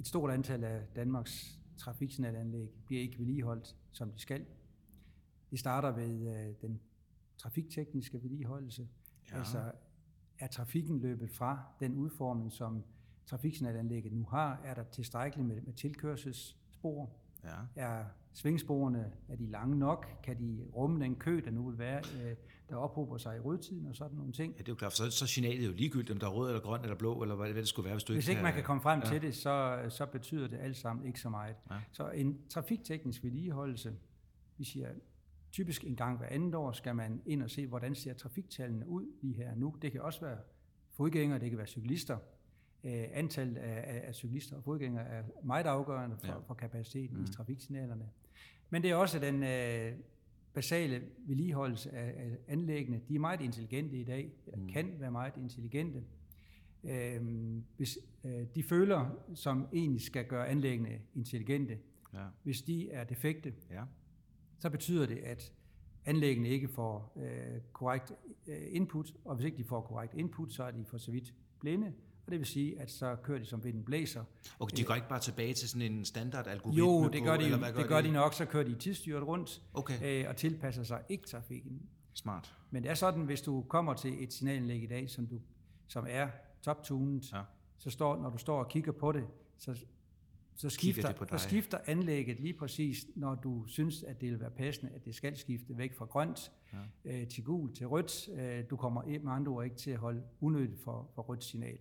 [0.00, 4.46] Et stort antal af Danmarks trafiksignalanlæg bliver ikke vedligeholdt, som de skal.
[5.50, 6.80] Det starter ved øh, den
[7.38, 8.88] trafiktekniske vedligeholdelse.
[9.30, 9.38] Ja.
[9.38, 9.72] Altså,
[10.38, 12.84] er trafikken løbet fra den udformning, som
[13.26, 14.60] trafiksignalanlægget nu har?
[14.64, 17.10] Er der tilstrækkeligt med, med tilkørselsspor?
[17.44, 17.56] Ja.
[17.76, 20.06] Er svingsporene, er de lange nok?
[20.22, 22.36] Kan de rumme den kø, der nu vil være, øh,
[22.68, 24.52] der ophober sig i rødtiden og sådan nogle ting?
[24.52, 26.62] Ja, det er jo klart, så, så signalet jo ligegyldigt, om der er rød eller
[26.62, 28.52] grøn eller blå, eller hvad, hvad det skulle være, hvis du hvis ikke ikke man
[28.52, 29.10] kan komme frem ja.
[29.10, 31.56] til det, så, så betyder det alt sammen ikke så meget.
[31.70, 31.76] Ja.
[31.92, 33.96] Så en trafikteknisk vedligeholdelse,
[34.56, 34.88] vi siger,
[35.52, 39.06] typisk en gang hver andet år skal man ind og se, hvordan ser trafiktallene ud
[39.22, 39.74] lige her nu.
[39.82, 40.38] Det kan også være
[40.90, 42.18] fodgængere, det kan være cyklister,
[42.84, 46.38] øh, antallet af, af cyklister og fodgængere er meget afgørende for, ja.
[46.38, 47.24] for kapaciteten mm.
[47.24, 48.08] i trafiksignalerne.
[48.70, 49.92] Men det er også den øh,
[50.54, 53.00] basale vedligeholdelse af, af anlæggene.
[53.08, 54.68] De er meget intelligente i dag, eller mm.
[54.68, 56.04] kan være meget intelligente.
[56.84, 57.22] Øh,
[57.76, 61.78] hvis øh, de føler, som egentlig skal gøre anlæggene intelligente,
[62.14, 62.26] ja.
[62.42, 63.82] hvis de er defekte, ja.
[64.58, 65.52] så betyder det, at
[66.04, 68.12] anlæggene ikke får øh, korrekt
[68.46, 71.34] øh, input, og hvis ikke de får korrekt input, så er de for så vidt
[71.60, 71.92] blinde,
[72.28, 74.24] og det vil sige, at så kører de som vinden blæser.
[74.60, 76.78] Okay, de går ikke bare tilbage til sådan en standard algoritme?
[76.78, 79.62] Jo, det gør de, på, gør det gør de nok, så kører de tidsstyret rundt
[79.74, 80.22] okay.
[80.22, 81.82] øh, og tilpasser sig ikke trafikken.
[82.14, 82.54] Smart.
[82.70, 85.40] Men det er sådan, hvis du kommer til et signalanlæg i dag, som, du,
[85.86, 86.28] som er
[86.62, 87.42] top-tunet, ja.
[87.78, 89.26] så står, når du står og kigger på det,
[89.58, 89.84] så,
[90.56, 94.92] så skifter, så skifter anlægget lige præcis, når du synes, at det vil være passende,
[94.94, 96.52] at det skal skifte væk fra grønt
[97.04, 97.20] ja.
[97.20, 98.28] øh, til gult til rødt.
[98.28, 101.78] Øh, du kommer med andre ord ikke til at holde unødigt for, for rødt signal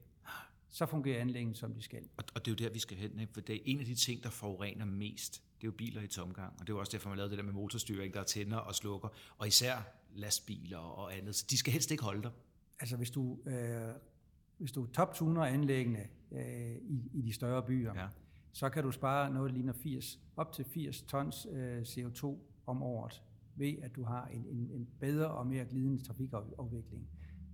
[0.69, 2.03] så fungerer anlæggen, som de skal.
[2.17, 3.33] Og, og det er jo der, vi skal hen, ikke?
[3.33, 5.33] for det er en af de ting, der forurener mest.
[5.33, 7.37] Det er jo biler i tomgang, og det er jo også derfor, man lavede det
[7.37, 9.77] der med motorstyring, der tænder og slukker, og især
[10.13, 11.35] lastbiler og andet.
[11.35, 12.29] Så de skal helst ikke holde der.
[12.79, 13.93] Altså hvis du, øh,
[14.57, 18.07] hvis du toptuner anlæggene øh, i, i de større byer, ja.
[18.53, 22.25] så kan du spare noget, der ligner 80, op til 80 tons øh, CO2
[22.65, 23.23] om året,
[23.55, 27.07] ved at du har en, en, en bedre og mere glidende trafikafvikling.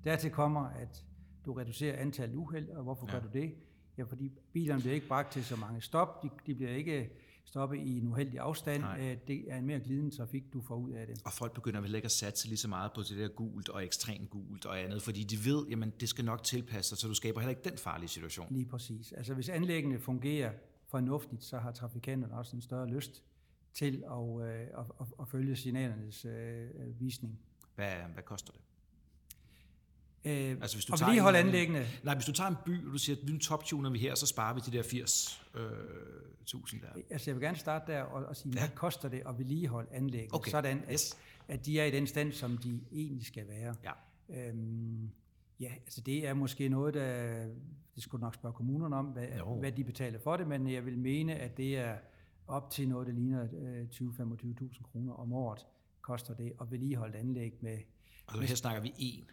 [0.04, 1.06] Dertil kommer, at
[1.46, 3.14] du reducerer antallet uheld, og hvorfor ja.
[3.14, 3.54] gør du det?
[3.98, 7.10] Ja, fordi bilerne bliver ikke bragt til så mange stop, de, de bliver ikke
[7.46, 8.84] stoppe i en uheldig afstand.
[9.00, 11.22] Øh, det er en mere glidende trafik, du får ud af det.
[11.26, 13.86] Og folk begynder vel ikke at satse lige så meget på det der gult og
[13.86, 17.14] ekstremt gult og andet, fordi de ved, jamen det skal nok tilpasse sig, så du
[17.14, 18.48] skaber heller ikke den farlige situation.
[18.50, 19.12] Lige præcis.
[19.12, 20.52] Altså hvis anlæggene fungerer
[20.88, 23.24] fornuftigt, så har trafikanterne også en større lyst
[23.74, 27.40] til at, øh, at, at, at følge signalernes øh, visning.
[27.76, 28.62] Hvad, hvad koster det?
[30.26, 31.88] Øh, altså, hvis du og vedligeholde anlæggene.
[32.04, 34.28] Nej, hvis du tager en by, og du siger, at nu toptuner vi her, så
[34.28, 36.88] sparer vi de der 80 øh, der.
[37.10, 38.60] Altså, jeg vil gerne starte der og, og sige, ja.
[38.60, 40.52] hvad koster det at vedligeholde anlæggene, okay.
[40.52, 41.18] sådan at, yes.
[41.48, 43.76] at de er i den stand, som de egentlig skal være.
[43.84, 43.92] Ja.
[44.30, 45.10] Øhm,
[45.60, 47.46] ja, altså det er måske noget, der,
[47.96, 49.28] det skulle nok spørge kommunerne om, hvad,
[49.60, 51.96] hvad de betaler for det, men jeg vil mene, at det er
[52.48, 55.66] op til noget, der ligner øh, 20-25.000 kroner om året,
[56.02, 57.78] koster det at vedligeholde anlæg med...
[58.28, 59.30] Altså her snakker vi en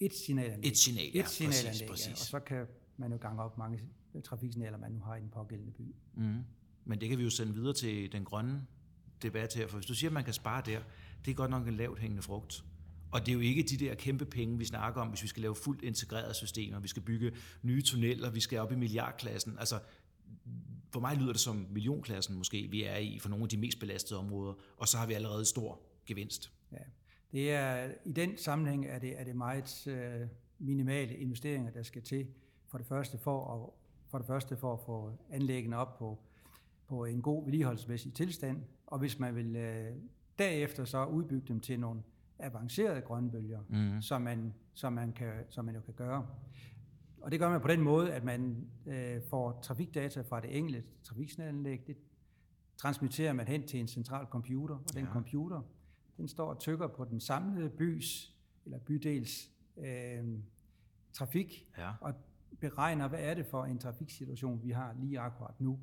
[0.00, 0.70] et signalanlæg.
[0.70, 2.06] Et signal, ja, et signalanlæg, præcis, præcis.
[2.06, 3.80] Ja, og så kan man jo gange op mange
[4.24, 5.94] trafiksignaler, man nu har i den pågældende by.
[6.14, 6.42] Mm.
[6.84, 8.66] Men det kan vi jo sende videre til den grønne
[9.22, 10.80] debat her, for hvis du siger, at man kan spare der,
[11.24, 12.64] det er godt nok en lavt hængende frugt.
[13.10, 15.42] Og det er jo ikke de der kæmpe penge, vi snakker om, hvis vi skal
[15.42, 17.32] lave fuldt integrerede systemer, vi skal bygge
[17.62, 19.58] nye tunneller, vi skal op i milliardklassen.
[19.58, 19.80] Altså,
[20.90, 23.78] for mig lyder det som millionklassen måske, vi er i for nogle af de mest
[23.78, 26.52] belastede områder, og så har vi allerede stor gevinst.
[26.72, 26.76] Ja.
[27.32, 32.02] Det er, I den sammenhæng er det, er det meget øh, minimale investeringer, der skal
[32.02, 32.26] til
[32.68, 33.70] for det første for at,
[34.10, 36.18] for det første for at få anlæggene op på,
[36.86, 39.92] på en god vedligeholdsmæssig tilstand, og hvis man vil øh,
[40.38, 42.02] derefter så udbygge dem til nogle
[42.38, 44.02] avancerede grønne bølger, mm.
[44.02, 46.26] som, man, som, man kan, som man jo kan gøre.
[47.20, 50.82] Og det gør man på den måde, at man øh, får trafikdata fra det enkelte
[51.02, 51.96] trafiksignalanlæg, det
[52.76, 55.12] transmitterer man hen til en central computer, og den ja.
[55.12, 55.62] computer
[56.16, 60.24] den står og tykker på den samlede bys eller bydels øh,
[61.12, 61.92] trafik, ja.
[62.00, 62.14] og
[62.60, 65.78] beregner, hvad er det for en trafiksituation, vi har lige akkurat nu.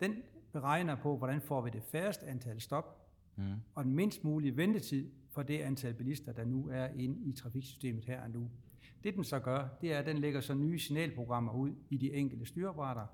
[0.00, 0.14] Den
[0.52, 3.54] beregner på, hvordan får vi det færreste antal stop, mm.
[3.74, 8.04] og den mindst mulige ventetid for det antal bilister, der nu er inde i trafiksystemet
[8.04, 8.50] her og nu.
[9.04, 12.12] Det den så gør, det er, at den lægger så nye signalprogrammer ud i de
[12.12, 13.06] enkelte styreapparater,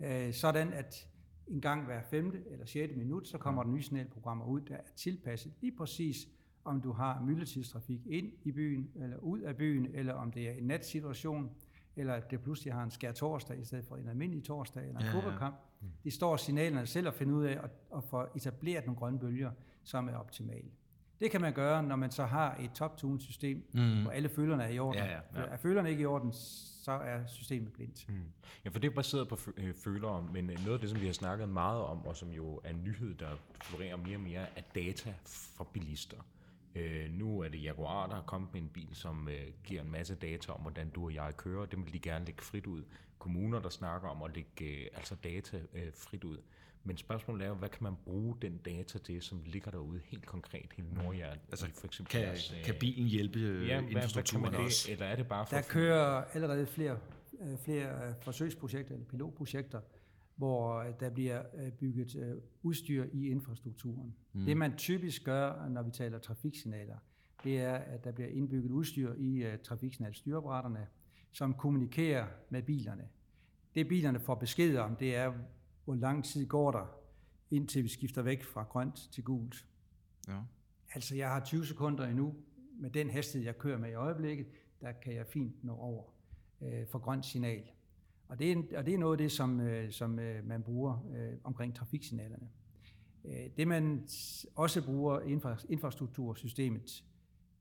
[0.00, 1.08] øh, sådan at
[1.48, 4.82] en gang hver femte eller sjette minut, så kommer der nye signalprogrammer ud, der er
[4.96, 6.28] tilpasset lige præcis,
[6.64, 10.52] om du har myldretidstrafik ind i byen eller ud af byen, eller om det er
[10.52, 11.50] en natsituation,
[11.96, 15.00] eller at det pludselig har en skær torsdag i stedet for en almindelig torsdag eller
[15.00, 15.56] en ja, fodboldkamp.
[15.82, 15.86] Ja.
[16.04, 19.50] Det står signalerne selv at finde ud af at, at få etableret nogle grønne bølger,
[19.82, 20.68] som er optimale.
[21.22, 24.02] Det kan man gøre, når man så har et top-tune-system, mm.
[24.02, 25.02] hvor alle følerne er i orden.
[25.02, 25.42] Ja, ja, ja.
[25.42, 26.32] Er følerne ikke i orden,
[26.82, 28.08] så er systemet blindt.
[28.08, 28.14] Mm.
[28.64, 31.06] Ja, for det er baseret på øh, følere, men øh, noget af det, som vi
[31.06, 33.28] har snakket meget om, og som jo er en nyhed, der
[33.60, 36.16] florerer mere og mere, er data fra bilister.
[36.74, 39.90] Øh, nu er det Jaguar, der har kommet med en bil, som øh, giver en
[39.90, 41.66] masse data om, hvordan du og jeg kører.
[41.66, 42.82] Det vil de gerne lægge frit ud.
[43.18, 46.38] Kommuner, der snakker om at lægge øh, altså data øh, frit ud.
[46.84, 50.26] Men spørgsmålet er jo, hvad kan man bruge den data til, som ligger derude helt
[50.26, 51.38] konkret, helt nordhjert?
[51.50, 54.86] Altså, for eksempel kan, deres, kan bilen hjælpe øh, ja, infrastrukturen hvad, hvad også?
[54.86, 56.98] Det, eller er det bare for Der kører allerede flere,
[57.40, 59.80] øh, flere øh, forsøgsprojekter eller pilotprojekter,
[60.36, 61.42] hvor der bliver
[61.80, 64.14] bygget udstyr i infrastrukturen.
[64.32, 64.44] Mm.
[64.44, 66.96] Det man typisk gør, når vi taler trafiksignaler,
[67.44, 70.86] det er, at der bliver indbygget udstyr i trafiksignalstyreapparaterne,
[71.32, 73.08] som kommunikerer med bilerne.
[73.74, 75.32] Det bilerne får besked om, det er,
[75.84, 76.86] hvor lang tid går der,
[77.50, 79.66] indtil vi skifter væk fra grønt til gult.
[80.28, 80.38] Ja.
[80.94, 82.34] Altså, jeg har 20 sekunder endnu.
[82.74, 84.46] Med den hastighed, jeg kører med i øjeblikket,
[84.80, 86.04] der kan jeg fint nå over
[86.62, 87.62] øh, for grønt signal.
[88.28, 91.06] Og det, er, og det er noget af det, som, øh, som øh, man bruger
[91.16, 92.48] øh, omkring trafiksignalerne.
[93.24, 94.08] Øh, det man
[94.54, 97.04] også bruger infra, infrastruktursystemet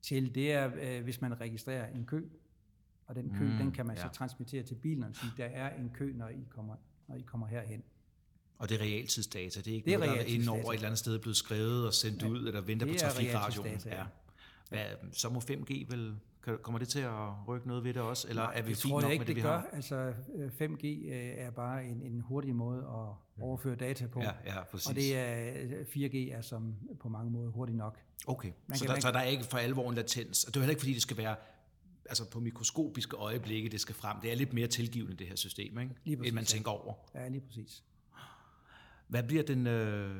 [0.01, 2.23] til, det er, øh, hvis man registrerer en kø,
[3.05, 4.01] og den kø, mm, den kan man ja.
[4.01, 6.75] så transmittere til bilen og sige, der er en kø, når I kommer,
[7.07, 7.83] når I kommer herhen.
[8.61, 10.75] Og det er realtidsdata, det er ikke det er noget, der er inde over et
[10.75, 13.79] eller andet sted blevet skrevet og sendt ja, ud, eller venter på trafikradioen.
[13.85, 14.03] Ja.
[14.69, 16.15] Hvad, så må 5G vel,
[16.61, 19.03] kommer det til at rykke noget ved det også, eller Nej, er vi fint nok
[19.03, 19.59] ikke, med det, det vi gør.
[19.59, 19.67] har?
[19.73, 20.13] Altså
[20.61, 24.89] 5G øh, er bare en, en hurtig måde at overføre data på, ja, ja, præcis.
[24.89, 27.97] og det er 4G er som på mange måder hurtigt nok.
[28.27, 30.61] Okay, man så, der, så der er ikke for alvor en latens, og det er
[30.61, 31.35] heller ikke fordi, det skal være
[32.05, 34.17] altså på mikroskopiske øjeblikke, det skal frem.
[34.21, 35.95] Det er lidt mere tilgivende, det her system, ikke?
[36.03, 36.93] Lige præcis, end man tænker over.
[37.15, 37.83] Ja, lige præcis.
[39.11, 39.67] Hvad bliver den...
[39.67, 40.15] Øh,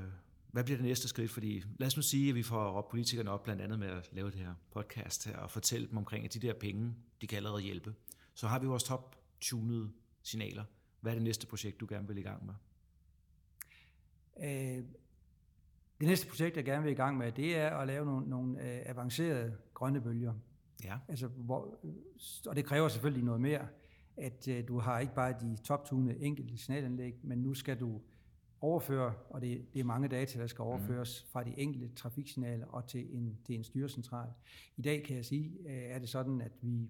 [0.51, 1.31] hvad bliver det næste skridt?
[1.31, 4.31] Fordi lad os nu sige, at vi får politikerne op blandt andet med at lave
[4.31, 7.61] det her podcast her og fortælle dem omkring, at de der penge, de kan allerede
[7.61, 7.93] hjælpe.
[8.33, 9.91] Så har vi vores top-tunede
[10.23, 10.63] signaler.
[11.01, 12.53] Hvad er det næste projekt, du gerne vil i gang med?
[14.43, 14.83] Øh,
[15.99, 18.61] det næste projekt, jeg gerne vil i gang med, det er at lave nogle, nogle
[18.61, 20.33] øh, avancerede grønne bølger.
[20.83, 20.97] Ja.
[21.07, 21.79] Altså, hvor,
[22.45, 23.67] og det kræver selvfølgelig noget mere,
[24.17, 28.01] at øh, du har ikke bare de top-tunede enkelte signalanlæg, men nu skal du
[28.61, 31.31] overføre, og det, det er mange data, der skal overføres mm.
[31.31, 34.29] fra de enkelte trafiksignaler og til en, til en styrecentral.
[34.77, 36.89] I dag kan jeg sige, øh, er det sådan, at vi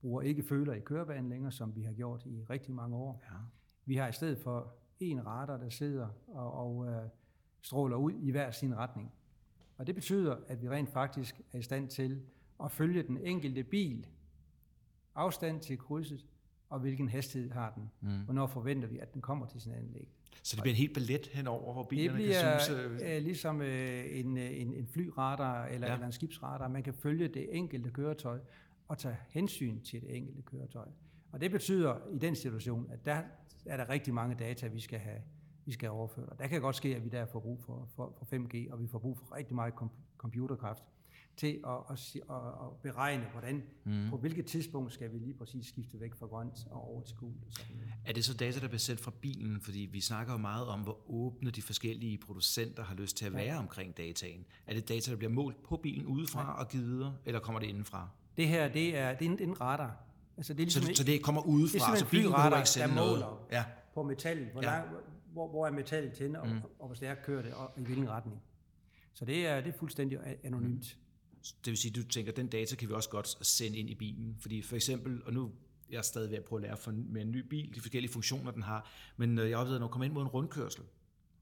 [0.00, 3.24] bruger ikke føler i kørebanen længere, som vi har gjort i rigtig mange år.
[3.30, 3.36] Ja.
[3.84, 7.08] Vi har i stedet for en radar, der sidder og, og øh,
[7.62, 9.12] stråler ud i hver sin retning.
[9.76, 12.22] Og det betyder, at vi rent faktisk er i stand til
[12.64, 14.06] at følge den enkelte bil,
[15.14, 16.26] afstand til krydset,
[16.72, 17.90] og hvilken hastighed har den.
[18.00, 18.24] Mm.
[18.24, 20.08] Hvornår forventer vi, at den kommer til sin anlæg.
[20.42, 23.02] Så det bliver en helt ballet henover, hvor bilerne det bliver, kan synes...
[23.02, 23.22] Øh...
[23.22, 25.94] ligesom øh, en, øh, en, en flyradar eller, ja.
[25.94, 26.68] eller en skibsradar.
[26.68, 28.38] Man kan følge det enkelte køretøj
[28.88, 30.86] og tage hensyn til det enkelte køretøj.
[31.32, 33.22] Og det betyder i den situation, at der
[33.66, 35.22] er der rigtig mange data, vi skal have,
[35.64, 36.28] vi skal have overført.
[36.28, 38.80] Og der kan godt ske, at vi der får brug for, for, for 5G, og
[38.80, 39.74] vi får brug for rigtig meget
[40.18, 40.84] computerkraft
[41.36, 44.10] til at, at, at, at beregne, hvordan, mm.
[44.10, 47.36] på hvilket tidspunkt skal vi lige præcis skifte væk fra grønt og over til gult.
[47.46, 47.76] Og sådan.
[48.04, 49.60] Er det så data, der bliver sendt fra bilen?
[49.60, 53.32] Fordi vi snakker jo meget om, hvor åbne de forskellige producenter har lyst til at
[53.32, 53.58] være ja.
[53.58, 54.44] omkring dataen.
[54.66, 56.52] Er det data, der bliver målt på bilen udefra ja.
[56.52, 58.08] og givet videre, eller kommer det indenfra?
[58.36, 59.96] Det her, det er, det er en, en radar.
[60.36, 62.94] Altså, det er ligesom så, det, så det kommer udefra, så bilen behøver ikke sende
[62.94, 63.24] noget?
[63.52, 63.64] Ja.
[63.94, 64.46] På metallet.
[64.52, 64.68] Hvor, ja.
[64.68, 64.88] lang,
[65.32, 66.56] hvor, hvor er metallet tænder, og, mm.
[66.56, 68.42] og, og hvor stærkt kører det, og i hvilken retning.
[69.14, 70.96] Så det er, det er fuldstændig anonymt.
[70.96, 71.02] Mm.
[71.64, 73.94] Det vil sige, du tænker, at den data kan vi også godt sende ind i
[73.94, 74.36] bilen.
[74.40, 75.52] Fordi for eksempel, og nu
[75.92, 78.12] jeg er stadig ved at prøve at lære for, med en ny bil, de forskellige
[78.12, 78.90] funktioner, den har.
[79.16, 80.82] Men øh, jeg oplevede, når du kommer ind mod en rundkørsel,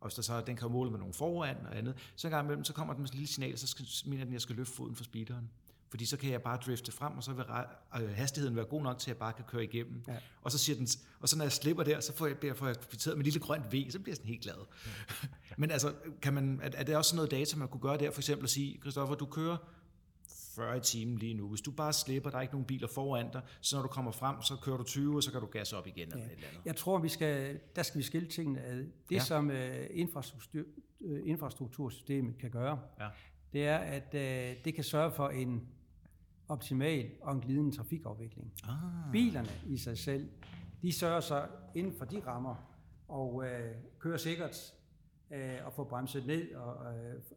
[0.00, 2.46] og hvis der så, den kan måle med nogle foran og andet, så en gang
[2.46, 4.56] imellem, så kommer den med et lille signal, så skal, mener den, at jeg skal
[4.56, 5.50] løfte foden fra speederen.
[5.90, 7.44] Fordi så kan jeg bare drifte frem, og så vil
[8.00, 10.02] øh, hastigheden være god nok til, at jeg bare kan køre igennem.
[10.08, 10.16] Ja.
[10.42, 10.88] Og så siger den,
[11.20, 13.72] og så når jeg slipper der, så får jeg, får jeg kvitteret med lille grønt
[13.72, 14.54] V, så bliver jeg sådan helt glad.
[14.86, 14.90] Ja.
[15.60, 18.10] Men altså, kan man, er, er det også sådan noget data, man kunne gøre der,
[18.10, 19.56] for eksempel at sige, Christoffer, du kører
[20.54, 21.48] 40 i timen lige nu.
[21.48, 24.12] Hvis du bare slipper, der er ikke nogen biler foran dig, så når du kommer
[24.12, 26.08] frem, så kører du 20, og så kan du gasse op igen.
[26.08, 26.14] Ja.
[26.14, 26.66] Eller et eller andet.
[26.66, 28.78] Jeg tror, vi skal, der skal vi skille tingene ad.
[28.78, 29.20] Det, ja.
[29.20, 29.54] som uh,
[29.90, 30.62] infrastruktur,
[31.00, 33.08] uh, infrastruktursystemet kan gøre, ja.
[33.52, 35.68] det er, at uh, det kan sørge for en
[36.48, 38.52] optimal og en glidende trafikafvikling.
[38.64, 39.12] Ah.
[39.12, 40.28] Bilerne i sig selv,
[40.82, 42.70] de sørger så inden for de rammer
[43.08, 43.44] og uh,
[43.98, 44.74] kører sikkert
[45.30, 46.76] uh, og får bremset ned og,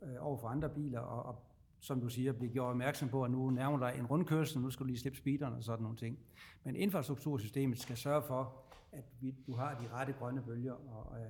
[0.02, 1.53] uh, over for andre biler og, og
[1.84, 4.84] som du siger, bliver gjort opmærksom på, at nu nærmer dig en rundkørsel, nu skal
[4.84, 6.20] du lige slippe speederen og sådan nogle ting.
[6.64, 10.74] Men infrastruktursystemet skal sørge for, at vi, du har de rette grønne bølger.
[10.74, 11.26] Og, øh,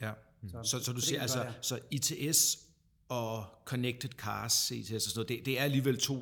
[0.00, 0.12] ja,
[0.48, 2.68] så, så, så du siger altså, så ITS
[3.08, 6.14] og Connected Cars, ITS og sådan noget, det, det er alligevel to,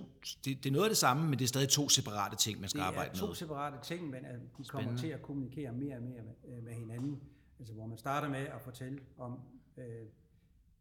[0.44, 2.68] det, det er noget af det samme, men det er stadig to separate ting, man
[2.68, 3.14] skal arbejde med.
[3.14, 5.00] Det er to separate ting, men at de kommer Spændende.
[5.00, 7.20] til at kommunikere mere og mere med, øh, med hinanden.
[7.58, 9.40] Altså hvor man starter med at fortælle om
[9.76, 9.84] øh,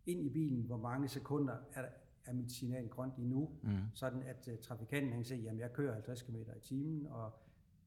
[0.05, 1.85] ind i bilen, hvor mange sekunder er,
[2.25, 3.77] er mit signal grønt endnu, mm.
[3.93, 7.31] sådan at uh, trafikanten kan se, at jeg kører 50 km i timen, og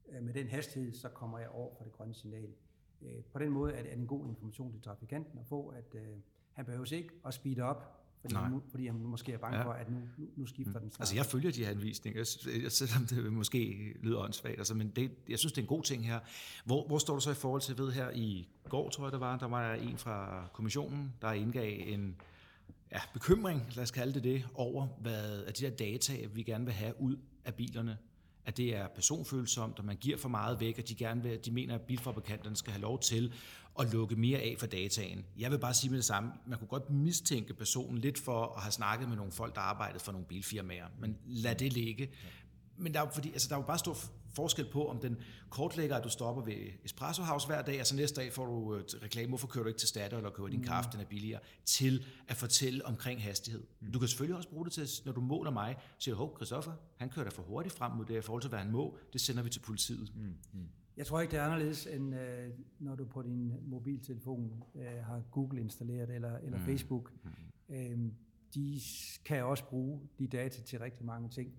[0.05, 2.49] uh, med den hastighed, så kommer jeg over for det grønne signal.
[3.01, 6.01] Uh, på den måde er det, en god information til trafikanten at få, at uh,
[6.53, 9.65] han behøver ikke at speede op, fordi, han, fordi han måske er bange ja.
[9.65, 10.81] for, at nu, nu, nu skifter mm.
[10.81, 11.01] den snart.
[11.01, 12.25] Altså jeg følger de her anvisninger,
[12.69, 16.07] selvom det måske lyder åndssvagt, altså, men det, jeg synes, det er en god ting
[16.07, 16.21] her.
[16.65, 19.21] Hvor, hvor står du så i forhold til, ved her i går, tror jeg det
[19.21, 22.17] var, der var en fra kommissionen, der indgav en,
[22.93, 26.65] ja, bekymring, lad os kalde det det, over, hvad at de der data, vi gerne
[26.65, 27.99] vil have ud af bilerne,
[28.45, 31.51] at det er personfølsomt, og man giver for meget væk, og de gerne vil, de
[31.51, 33.33] mener, at bilfabrikanterne skal have lov til
[33.81, 35.25] at lukke mere af for dataen.
[35.39, 38.63] Jeg vil bare sige med det samme, man kunne godt mistænke personen lidt for at
[38.63, 42.11] have snakket med nogle folk, der arbejdede for nogle bilfirmaer, men lad det ligge.
[42.77, 43.97] Men der er, fordi, altså, der er jo bare stor
[44.35, 45.17] forskel på, om den
[45.51, 48.73] kortlægger, at du stopper ved Espresso House hver dag, og så næste dag får du
[48.73, 50.67] et reklame, hvorfor kører du ikke til Statoil, eller køber din mm.
[50.67, 53.63] kaffe, den er billigere, til at fortælle omkring hastighed.
[53.81, 53.93] Mm.
[53.93, 57.09] Du kan selvfølgelig også bruge det til, når du måler mig, siger hov, Christoffer, han
[57.09, 59.43] kører da for hurtigt frem mod det, i forhold til, hvad han må, det sender
[59.43, 60.13] vi til politiet.
[60.17, 60.23] Mm.
[60.53, 60.69] Mm.
[60.97, 65.23] Jeg tror ikke, det er anderledes, end øh, når du på din mobiltelefon øh, har
[65.31, 66.65] Google installeret, eller, eller mm.
[66.65, 67.13] Facebook.
[67.69, 67.75] Mm.
[67.75, 67.99] Øh,
[68.55, 68.81] de
[69.25, 71.53] kan også bruge de data til rigtig mange ting.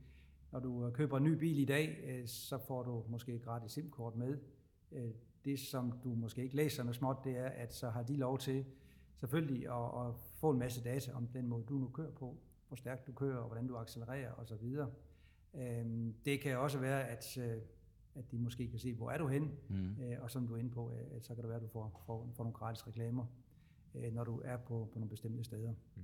[0.56, 3.42] Når du øh, køber en ny bil i dag, øh, så får du måske et
[3.42, 4.38] gratis SIM-kort med.
[4.92, 5.12] Øh,
[5.46, 8.38] det, som du måske ikke læser med småt, det er, at så har de lov
[8.38, 8.66] til
[9.16, 12.38] selvfølgelig at, at få en masse data om den måde, du nu kører på,
[12.68, 14.78] hvor stærkt du kører, og hvordan du accelererer osv.
[15.54, 17.38] Øhm, det kan også være, at,
[18.16, 19.96] at de måske kan se, hvor er du hen, mm.
[20.22, 20.92] og som du er inde på,
[21.22, 23.26] så kan det være, at du får, får, får nogle gratis reklamer,
[24.12, 25.74] når du er på, på nogle bestemte steder.
[25.96, 26.02] Mm.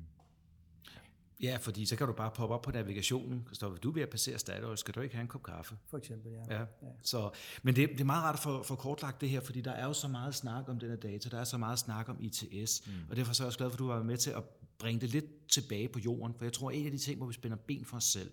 [1.41, 3.43] Ja, fordi så kan du bare poppe op på navigationen.
[3.47, 5.77] Hvis du er ved at passere Statoil, skal du ikke have en kop kaffe?
[5.88, 6.56] For eksempel, ja.
[6.56, 6.60] ja.
[6.60, 6.65] ja.
[7.04, 7.30] Så,
[7.63, 9.86] men det, det er meget rart at få, få kortlagt det her, fordi der er
[9.86, 12.93] jo så meget snak om denne data, der er så meget snak om ITS, mm.
[13.10, 14.43] og derfor så er jeg også glad for, at du var med til at
[14.77, 17.27] bringe det lidt tilbage på jorden, for jeg tror, at en af de ting, hvor
[17.27, 18.32] vi spænder ben for os selv,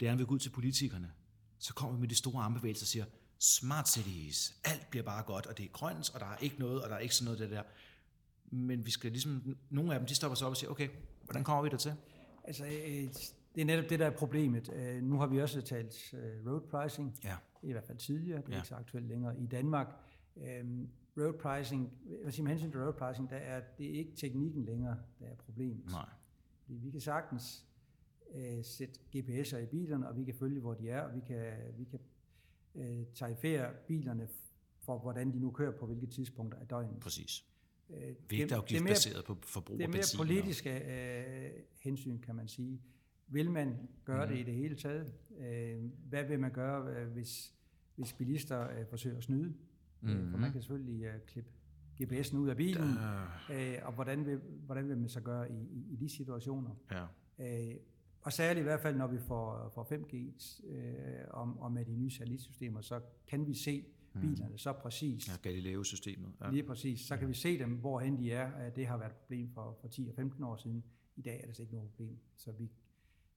[0.00, 1.10] det er, at vi går ud til politikerne,
[1.58, 3.04] så kommer vi med de store armbevægelser og siger,
[3.38, 6.82] smart cities, alt bliver bare godt, og det er grønt, og der er ikke noget,
[6.82, 7.62] og der er ikke sådan noget det der.
[8.50, 10.88] men vi skal ligesom, nogle af dem, de stopper sig op og siger, okay,
[11.24, 11.94] hvordan kommer vi der til?
[12.48, 13.14] Altså, øh,
[13.54, 14.72] det er netop det, der er problemet.
[14.72, 17.36] Øh, nu har vi også talt øh, road pricing, ja.
[17.62, 18.58] i hvert fald tidligere, det er ja.
[18.58, 19.86] ikke så aktuelt længere i Danmark.
[20.36, 21.92] Øhm, road pricing,
[22.22, 25.26] hvad siger med hensyn til road pricing, der er, det er ikke teknikken længere, der
[25.26, 25.90] er problemet.
[25.90, 26.08] Nej.
[26.62, 27.66] Fordi vi kan sagtens
[28.34, 31.52] øh, sætte GPS'er i bilerne, og vi kan følge, hvor de er, og vi kan,
[31.78, 32.00] vi kan
[32.74, 34.28] øh, tarifere bilerne
[34.80, 37.00] for, hvordan de nu kører på hvilke tidspunkter af døgnet.
[37.00, 37.44] Præcis.
[37.90, 42.82] Øh, Vægtafgift baseret på forbrug af Det er mere politiske øh, hensyn, kan man sige.
[43.28, 44.32] Vil man gøre mm.
[44.32, 45.14] det i det hele taget?
[45.38, 47.54] Øh, hvad vil man gøre, øh, hvis,
[47.96, 49.54] hvis bilister øh, forsøger at snyde?
[50.00, 50.30] Mm.
[50.30, 51.50] For man kan selvfølgelig øh, klippe
[52.02, 52.90] GPS'en ud af bilen,
[53.52, 56.70] øh, og hvordan vil, hvordan vil man så gøre i, i, i de situationer?
[56.90, 57.04] Ja.
[57.70, 57.76] Øh,
[58.22, 60.16] og særligt i hvert fald, når vi får, får 5G
[60.66, 63.84] øh, og, og med de nye satellitsystemer, så kan vi se
[64.14, 64.20] mm.
[64.20, 65.28] bilerne så præcis.
[65.28, 66.32] Ja, Galileo-systemet.
[66.40, 66.50] Ja.
[66.50, 67.00] Lige præcis.
[67.00, 68.70] Så kan vi se dem, hvorhen de er.
[68.70, 70.84] Det har været et problem for, for 10 og 15 år siden.
[71.16, 72.18] I dag er det ikke noget problem.
[72.36, 72.70] Så vi,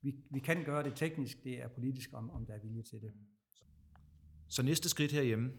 [0.01, 3.01] vi, vi kan gøre det teknisk, det er politisk, om, om der er vilje til
[3.01, 3.11] det.
[4.47, 5.51] Så næste skridt herhjemme,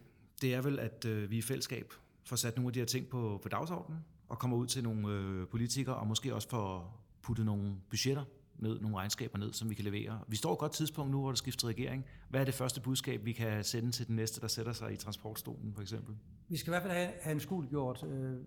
[0.43, 1.93] det er vel, at øh, vi i fællesskab
[2.25, 5.09] får sat nogle af de her ting på, på dagsordenen, og kommer ud til nogle
[5.09, 8.25] øh, politikere, og måske også får puttet nogle budgetter
[8.63, 10.21] ned, nogle regnskaber ned, som vi kan levere.
[10.29, 12.05] Vi står et godt tidspunkt nu, hvor der skifter regering.
[12.31, 14.97] Hvad er det første budskab, vi kan sende til den næste, der sætter sig i
[14.97, 16.17] transportstolen, for eksempel?
[16.49, 18.41] Vi skal i hvert fald have, have en skuld gjort, øh,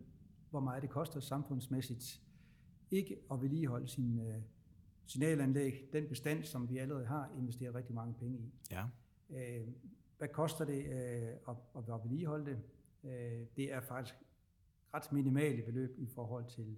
[0.49, 2.21] hvor meget det koster samfundsmæssigt
[2.91, 4.41] ikke at vedligeholde sin øh,
[5.05, 8.53] signalanlæg, den bestand, som vi allerede har investeret rigtig mange penge i.
[8.71, 8.83] Ja.
[9.29, 9.67] Øh,
[10.17, 12.59] hvad koster det øh, at, at vedligeholde det?
[13.03, 14.15] Øh, det er faktisk
[14.93, 16.77] ret minimale beløb i forhold til,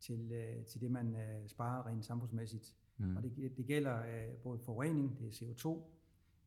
[0.00, 2.74] til, øh, til det, man øh, sparer rent samfundsmæssigt.
[2.98, 3.16] Mm.
[3.16, 5.78] Og det, det gælder øh, både forurening, det er CO2,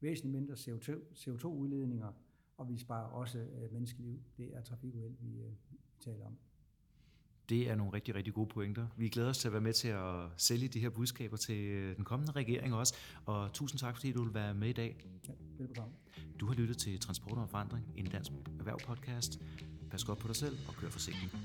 [0.01, 2.11] væsentligt mindre CO2, CO2-udledninger,
[2.57, 4.19] og vi sparer også øh, menneskeliv.
[4.37, 6.37] Det er trafikuheld, vi, øh, vi taler om.
[7.49, 8.87] Det er nogle rigtig, rigtig gode pointer.
[8.97, 11.95] Vi glæder os til at være med til at sælge de her budskaber til øh,
[11.95, 12.95] den kommende regering også.
[13.25, 15.05] Og tusind tak, fordi du vil være med i dag.
[15.27, 15.93] Ja, velbekomme.
[16.39, 19.39] Du har lyttet til Transport og Forandring, en dansk erhvervpodcast.
[19.91, 21.35] Pas godt på dig selv og kør forsigtigt.